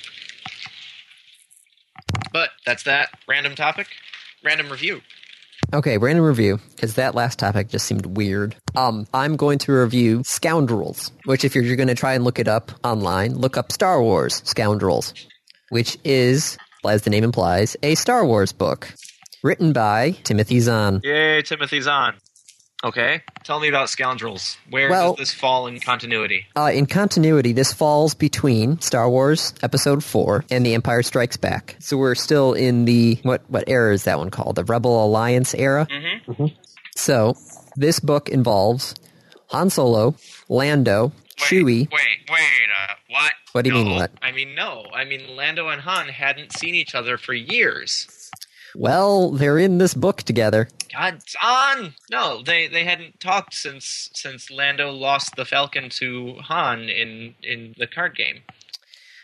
[2.32, 3.10] But that's that.
[3.26, 3.88] Random topic,
[4.44, 5.00] random review.
[5.72, 8.56] Okay, random review because that last topic just seemed weird.
[8.76, 12.38] Um, I'm going to review Scoundrels, which if you're, you're going to try and look
[12.38, 15.14] it up online, look up Star Wars Scoundrels,
[15.70, 16.58] which is
[16.90, 18.92] as the name implies, a Star Wars book
[19.42, 21.00] written by Timothy Zahn.
[21.02, 22.14] Yay, Timothy Zahn.
[22.82, 23.22] Okay.
[23.44, 24.56] Tell me about Scoundrels.
[24.70, 26.46] Where Well- does this fall in continuity?
[26.56, 31.76] Uh, in continuity, this falls between Star Wars Episode 4 and The Empire Strikes Back.
[31.78, 34.56] So we're still in the, what, what era is that one called?
[34.56, 35.86] The Rebel Alliance era?
[35.90, 36.46] Mm-hmm.
[36.96, 37.34] So
[37.76, 38.94] this book involves
[39.48, 40.14] Han Solo,
[40.48, 41.90] Lando, Chewie.
[41.90, 43.32] Wait, wait, uh, what?
[43.52, 43.84] What do you No.
[43.84, 44.10] mean, what?
[44.22, 44.86] I mean, no.
[44.94, 48.23] I mean, Lando and Han hadn't seen each other for years.
[48.74, 50.68] Well, they're in this book together.
[50.92, 51.94] God, on!
[52.10, 57.74] No, they they hadn't talked since since Lando lost the Falcon to Han in in
[57.78, 58.42] the card game.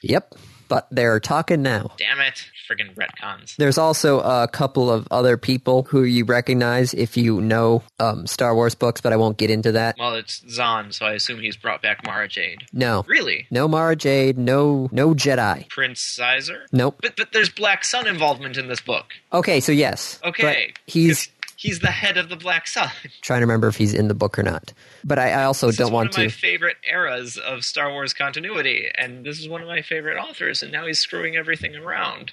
[0.02, 0.34] Yep,
[0.70, 1.90] but they're talking now.
[1.98, 3.56] Damn it, friggin' retcons.
[3.56, 8.54] There's also a couple of other people who you recognize if you know um, Star
[8.54, 9.96] Wars books, but I won't get into that.
[9.98, 12.62] Well, it's Zahn, so I assume he's brought back Mara Jade.
[12.72, 15.68] No, Really, no Mara Jade, no no Jedi.
[15.68, 16.60] Prince Xizor?
[16.72, 17.00] Nope.
[17.02, 19.06] But but there's Black Sun involvement in this book.
[19.32, 20.18] Okay, so yes.
[20.24, 21.28] Okay, But he's
[21.60, 22.88] he's the head of the Black Sun.
[23.20, 24.72] trying to remember if he's in the book or not.
[25.04, 26.30] But I, I also This don't is one want of my to.
[26.30, 30.72] favorite eras of Star Wars continuity, and this is one of my favorite authors, and
[30.72, 32.30] now he's screwing everything around.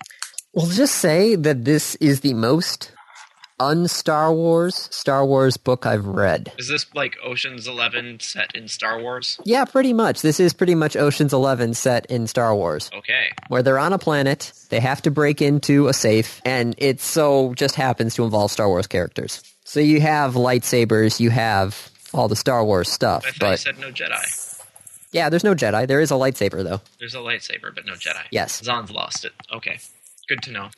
[0.53, 2.91] Well, just say that this is the most
[3.59, 6.51] un-Star Wars Star Wars book I've read.
[6.57, 9.39] Is this like Ocean's Eleven set in Star Wars?
[9.43, 10.21] Yeah, pretty much.
[10.21, 12.89] This is pretty much Ocean's Eleven set in Star Wars.
[12.93, 13.29] Okay.
[13.47, 17.53] where they're on a planet, they have to break into a safe, and it so
[17.55, 19.41] just happens to involve Star Wars characters.
[19.63, 23.79] So you have lightsabers, you have all the Star Wars stuff, I thought you said
[23.79, 24.61] no Jedi.
[25.11, 25.87] yeah, there's no Jedi.
[25.87, 26.81] There is a lightsaber though.
[26.99, 28.21] There's a lightsaber, but no Jedi.
[28.31, 28.61] Yes.
[28.63, 29.33] Zahn's lost it.
[29.53, 29.79] Okay.
[30.29, 30.69] Good to know.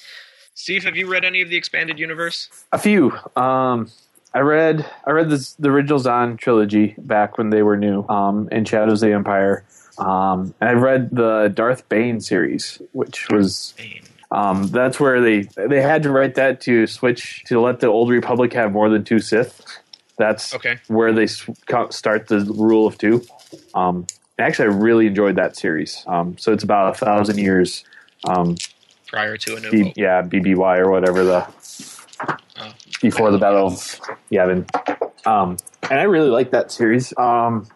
[0.59, 2.49] Steve, have you read any of the expanded universe?
[2.73, 3.13] A few.
[3.37, 3.89] Um,
[4.33, 8.49] I read I read this, the original Zahn trilogy back when they were new, um,
[8.51, 9.63] and Shadows of the Empire.
[9.97, 14.01] Um, and I read the Darth Bane series, which was Bane.
[14.31, 18.09] um, that's where they they had to write that to switch to let the Old
[18.09, 19.61] Republic have more than two Sith.
[20.17, 20.77] That's Okay.
[20.89, 23.23] where they start the rule of two.
[23.73, 24.07] Um,
[24.37, 26.03] actually, I really enjoyed that series.
[26.05, 27.85] Um, so it's about a thousand years.
[28.25, 28.57] Um,
[29.09, 29.93] Prior to a new B, Hope.
[29.97, 31.47] yeah, BBY or whatever the
[32.61, 32.71] Oh.
[33.01, 33.73] before the Battle of
[34.31, 34.67] Yavin.
[35.25, 35.55] Um,
[35.89, 37.13] and I really like that series.
[37.17, 37.67] Um,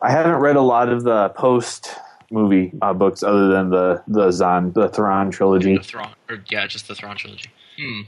[0.00, 1.90] I haven't read a lot of the post
[2.30, 5.76] movie uh, books other than the the Zahn the Thrawn trilogy.
[5.76, 7.50] The Thrawn, or yeah, just the Thrawn trilogy.
[7.78, 8.00] Hmm.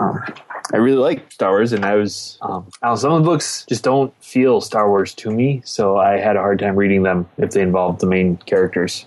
[0.00, 0.24] Um,
[0.72, 3.84] I really like Star Wars, and I was um, now some of the books just
[3.84, 7.52] don't feel Star Wars to me, so I had a hard time reading them if
[7.52, 9.06] they involved the main characters.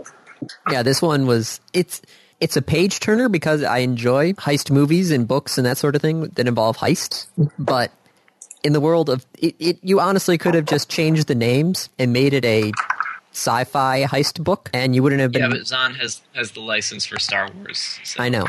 [0.72, 2.02] Yeah, this one was it's
[2.40, 6.02] it's a page turner because I enjoy heist movies and books and that sort of
[6.02, 7.28] thing that involve heists,
[7.58, 7.92] but
[8.64, 12.14] in the world of it, it you honestly could have just changed the names and
[12.14, 12.72] made it a
[13.32, 17.06] sci-fi heist book and you wouldn't have been Yeah, but Zahn has has the license
[17.06, 18.00] for Star Wars.
[18.04, 18.46] So I know.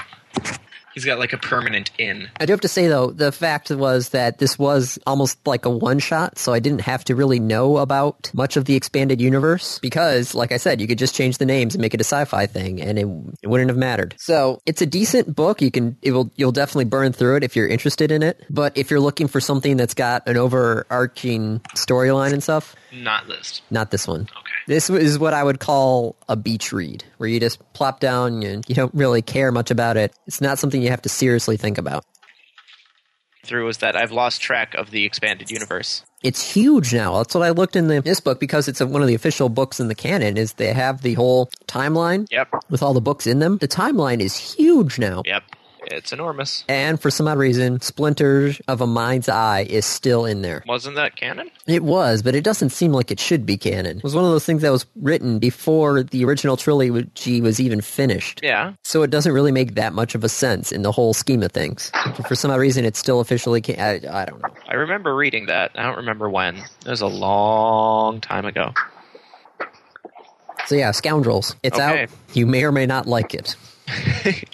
[0.95, 2.29] He's got like a permanent in.
[2.41, 5.71] I do have to say though, the fact was that this was almost like a
[5.71, 9.79] one shot, so I didn't have to really know about much of the expanded universe
[9.81, 12.47] because, like I said, you could just change the names and make it a sci-fi
[12.47, 13.07] thing, and it,
[13.43, 14.15] it wouldn't have mattered.
[14.19, 15.63] So it's a decent book.
[15.63, 18.43] You can it will you'll definitely burn through it if you're interested in it.
[18.51, 23.63] But if you're looking for something that's got an overarching storyline and stuff, Not list.
[23.71, 24.23] not this one.
[24.23, 24.33] Okay.
[24.67, 28.65] This is what I would call a beach read, where you just plop down and
[28.69, 30.13] you don't really care much about it.
[30.27, 32.05] It's not something you have to seriously think about.
[33.45, 36.03] Through is that I've lost track of the expanded universe.
[36.23, 37.17] it's huge now.
[37.19, 39.49] That's what I looked in the, this book because it's a, one of the official
[39.49, 40.37] books in the canon.
[40.37, 42.49] Is they have the whole timeline Yep.
[42.69, 43.57] with all the books in them.
[43.59, 45.45] The timeline is huge now, Yep.
[45.87, 46.65] It's enormous.
[46.69, 50.63] and for some odd reason, Splinter of a Mind's Eye is still in there.
[50.67, 51.51] Wasn't that canon?
[51.67, 53.99] It was, but it doesn't seem like it should be canon.
[53.99, 57.81] It was one of those things that was written before the original trilogy was even
[57.81, 58.41] finished.
[58.43, 58.75] Yeah.
[58.85, 61.53] So it doesn't really make that much of a sense in the whole scheme of
[61.53, 61.91] things.
[62.27, 63.63] For some odd reason, it's still officially.
[63.63, 64.49] Ca- I, I don't know.
[64.69, 65.71] I remember reading that.
[65.75, 66.57] I don't remember when.
[66.57, 68.73] It was a long time ago.
[70.67, 71.57] So yeah, Scoundrels.
[71.63, 72.03] It's Okay.
[72.05, 72.09] out.
[72.35, 73.57] You may or may not like it.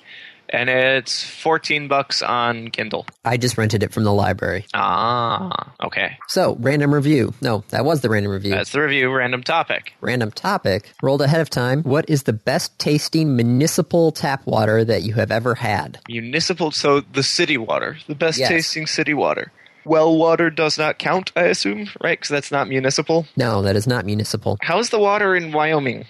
[0.55, 3.07] And it's 14 bucks on Kindle.
[3.25, 4.67] I just rented it from the library.
[4.73, 6.17] Ah, okay.
[6.29, 7.35] So, random review.
[7.41, 8.53] No, that was the random review.
[8.53, 9.13] That's the review.
[9.13, 9.95] Random topic.
[10.01, 10.93] random topic.
[11.03, 11.83] Rolled ahead of time.
[11.83, 15.99] What is the best tasting municipal tap water that you have ever had?
[16.09, 17.97] Municipal, so the city water.
[18.07, 18.49] The best Yes.
[18.49, 19.51] tasting city water.
[19.85, 22.17] Well water does not count, I assume, right?
[22.19, 23.27] Because that's not municipal.
[23.37, 24.57] No, that is not municipal.
[24.63, 26.05] How's the water in Wyoming?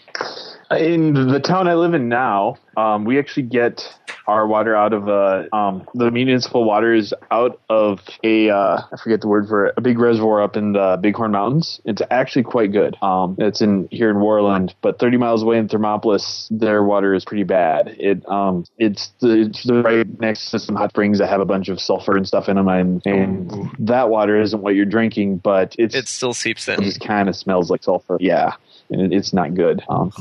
[0.70, 3.86] In the town I live in now, Um, we actually get
[4.26, 8.96] our water out of uh, um, the municipal water is out of a uh, I
[9.02, 11.80] forget the word for it, a big reservoir up in the Bighorn Mountains.
[11.84, 12.96] It's actually quite good.
[13.00, 17.24] Um, it's in here in Worland, but 30 miles away in Thermopolis, their water is
[17.24, 17.94] pretty bad.
[18.00, 21.44] It um, it's the it's the right next to some hot springs that have a
[21.46, 25.38] bunch of sulfur and stuff in them, and, and that water isn't what you're drinking,
[25.38, 26.80] but it's It still seeps in.
[26.82, 28.16] it just kind of smells like sulfur.
[28.18, 28.54] Yeah,
[28.90, 29.82] and it, it's not good.
[29.88, 30.12] Um,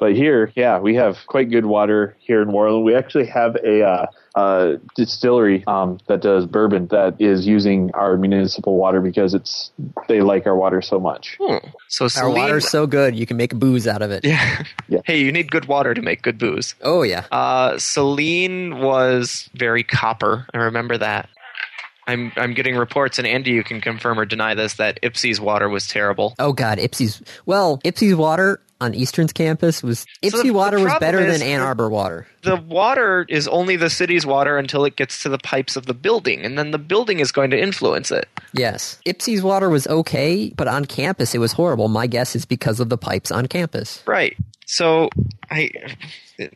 [0.00, 2.84] but here, yeah, we have quite good water here in Worland.
[2.84, 8.16] We actually have a uh, uh, distillery um, that does bourbon that is using our
[8.16, 9.70] municipal water because it's
[10.08, 11.36] they like our water so much.
[11.40, 11.58] Hmm.
[11.88, 14.24] So Our Saline, water's so good, you can make booze out of it.
[14.24, 14.64] yeah.
[14.88, 15.00] Yeah.
[15.04, 16.74] Hey, you need good water to make good booze.
[16.82, 17.24] Oh, yeah.
[17.30, 20.46] Uh, Saline was very copper.
[20.52, 21.28] I remember that.
[22.06, 25.68] I'm I'm getting reports, and Andy, you can confirm or deny this that Ypsi's water
[25.68, 26.34] was terrible.
[26.38, 26.78] Oh, God.
[26.78, 27.22] Ypsi's.
[27.46, 30.00] Well, Ypsi's water on Eastern's campus was.
[30.00, 32.26] So Ypsi the- the water was better than Ann Arbor water.
[32.42, 35.94] The water is only the city's water until it gets to the pipes of the
[35.94, 38.28] building, and then the building is going to influence it.
[38.52, 38.98] Yes.
[39.06, 41.88] Ypsi's water was okay, but on campus it was horrible.
[41.88, 44.02] My guess is because of the pipes on campus.
[44.06, 44.36] Right.
[44.66, 45.08] So
[45.50, 45.70] I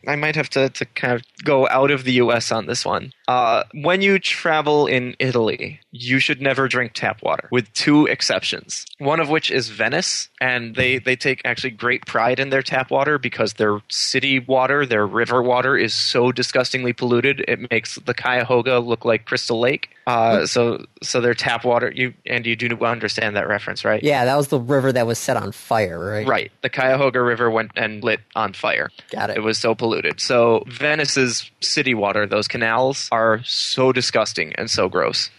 [0.07, 3.13] I might have to, to kind of go out of the US on this one.
[3.27, 8.85] Uh, when you travel in Italy, you should never drink tap water, with two exceptions.
[8.97, 12.89] One of which is Venice, and they, they take actually great pride in their tap
[12.89, 18.13] water because their city water, their river water, is so disgustingly polluted it makes the
[18.13, 19.89] Cuyahoga look like Crystal Lake.
[20.07, 24.01] Uh, so so their tap water, you and you do understand that reference, right?
[24.03, 26.27] Yeah, that was the river that was set on fire, right?
[26.27, 26.51] Right.
[26.61, 28.89] The Cuyahoga River went and lit on fire.
[29.11, 29.37] Got it.
[29.37, 30.19] It was so polluted.
[30.19, 35.29] So Venice's city water, those canals, are so disgusting and so gross.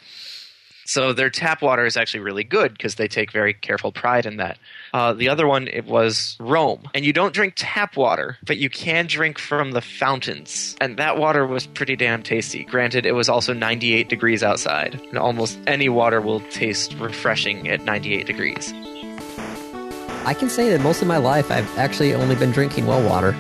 [0.91, 4.39] So their tap water is actually really good because they take very careful pride in
[4.39, 4.59] that.
[4.93, 8.69] Uh, the other one it was Rome, and you don't drink tap water, but you
[8.69, 12.65] can drink from the fountains, and that water was pretty damn tasty.
[12.65, 17.85] Granted, it was also 98 degrees outside, and almost any water will taste refreshing at
[17.85, 18.75] 98 degrees.
[20.25, 23.37] I can say that most of my life I've actually only been drinking well water.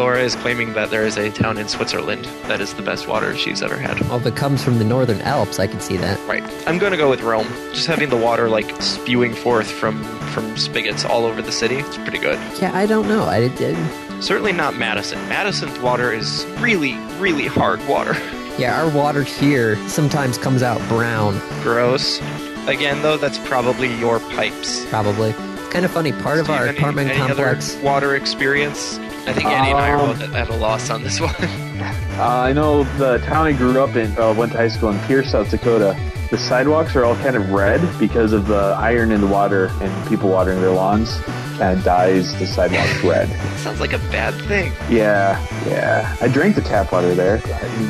[0.00, 3.36] Laura is claiming that there is a town in Switzerland that is the best water
[3.36, 4.00] she's ever had.
[4.08, 6.18] Well, if it comes from the Northern Alps, I can see that.
[6.26, 6.42] Right.
[6.66, 7.46] I'm going to go with Rome.
[7.74, 11.76] Just having the water like spewing forth from from spigots all over the city.
[11.76, 12.38] It's pretty good.
[12.62, 13.24] Yeah, I don't know.
[13.24, 13.76] I did.
[14.22, 15.18] Certainly not Madison.
[15.28, 18.14] Madison's water is really really hard water.
[18.58, 21.38] Yeah, our water here sometimes comes out brown.
[21.62, 22.20] Gross.
[22.66, 24.84] Again though, that's probably your pipes.
[24.86, 25.30] Probably.
[25.30, 26.12] It's kind of funny.
[26.12, 27.76] Part of our any- apartment any complex.
[27.76, 28.98] water experience.
[29.26, 31.34] I think Andy and I are Um, both at, at a loss on this one.
[31.38, 31.84] Uh,
[32.18, 35.24] I know the town I grew up in, uh, went to high school in Pierre,
[35.24, 35.96] South Dakota.
[36.30, 40.08] The sidewalks are all kind of red because of the iron in the water and
[40.08, 41.18] people watering their lawns.
[41.60, 43.28] Kind of dyes the sidewalks red.
[43.58, 44.72] Sounds like a bad thing.
[44.88, 45.38] Yeah,
[45.68, 46.16] yeah.
[46.22, 47.36] I drink the tap water there.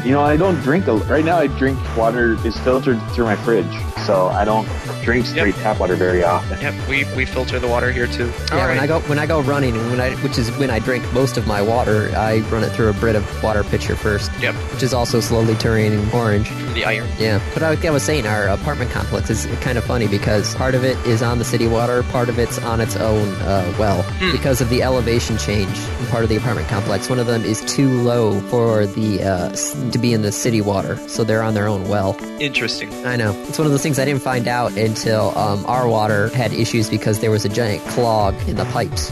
[0.05, 1.37] You know, I don't drink the right now.
[1.39, 3.73] I drink water is filtered through my fridge,
[4.07, 4.68] so I don't
[5.05, 6.61] drink straight tap water very often.
[6.61, 8.27] Yep, we, we filter the water here too.
[8.27, 8.81] Yeah, All when right.
[8.81, 11.47] I go when I go running, when I which is when I drink most of
[11.47, 15.21] my water, I run it through a Brita water pitcher first, Yep, which is also
[15.21, 16.49] slowly turning orange.
[16.49, 17.09] for the iron.
[17.21, 20.75] Yeah, but like I was saying, our apartment complex is kind of funny because part
[20.75, 24.03] of it is on the city water, part of it's on its own uh, well
[24.03, 24.33] Hmm.
[24.33, 27.09] because of the elevation change in part of the apartment complex.
[27.09, 30.97] One of them is too low for the uh, to be in the city water,
[31.09, 32.17] so they're on their own well.
[32.41, 32.91] Interesting.
[33.07, 36.29] I know it's one of those things I didn't find out until um, our water
[36.31, 39.11] had issues because there was a giant clog in the pipes.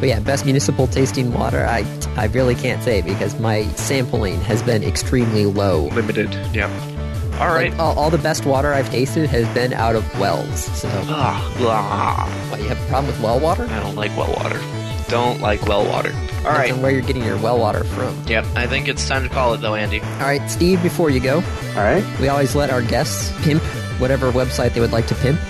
[0.00, 1.84] But yeah, best municipal tasting water, I
[2.16, 5.86] I really can't say because my sampling has been extremely low.
[5.88, 6.32] Limited.
[6.54, 6.70] Yep.
[7.40, 7.70] All right.
[7.70, 10.64] Like, all, all the best water I've tasted has been out of wells.
[10.80, 12.28] So, Ah, blah.
[12.50, 13.66] what, you have a problem with well water?
[13.70, 14.60] I don't like well water.
[15.08, 16.10] Don't like well water.
[16.12, 16.72] All Depends right.
[16.72, 18.14] on where you're getting your well water from.
[18.26, 18.44] Yep.
[18.56, 20.00] I think it's time to call it though, Andy.
[20.00, 20.82] All right, Steve.
[20.82, 22.04] Before you go, All right.
[22.20, 23.62] we always let our guests pimp
[24.00, 25.40] whatever website they would like to pimp.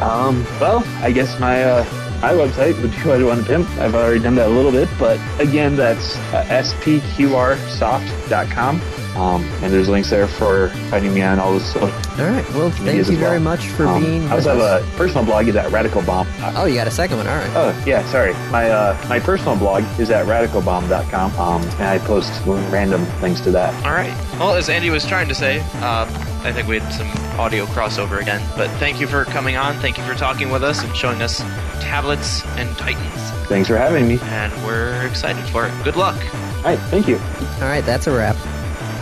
[0.00, 1.84] Um, well, I guess my uh,
[2.22, 3.68] my website would be what I want to pimp.
[3.78, 8.80] I've already done that a little bit, but again, that's uh, spqrsoft.com.
[9.16, 12.18] Um, and there's links there for finding me on all this stuff.
[12.18, 12.48] All right.
[12.54, 13.20] Well, thank you well.
[13.20, 14.26] very much for Um, being.
[14.28, 14.94] I also with have us.
[14.94, 16.56] a personal blog is at radicalbomb.com.
[16.56, 17.26] Oh, you got a second one.
[17.26, 17.50] All right.
[17.54, 18.32] Oh yeah, sorry.
[18.50, 23.50] My uh, my personal blog is at radicalbomb.com, um, and I post random things to
[23.52, 23.72] that.
[23.84, 24.14] All right.
[24.38, 26.06] Well, as Andy was trying to say, uh,
[26.44, 27.08] I think we had some
[27.38, 28.42] audio crossover again.
[28.56, 29.74] But thank you for coming on.
[29.76, 31.38] Thank you for talking with us and showing us
[31.80, 33.30] tablets and titans.
[33.48, 34.18] Thanks for having me.
[34.22, 35.72] And we're excited for it.
[35.84, 36.16] Good luck.
[36.56, 37.16] All right, thank you.
[37.16, 38.36] All right, that's a wrap.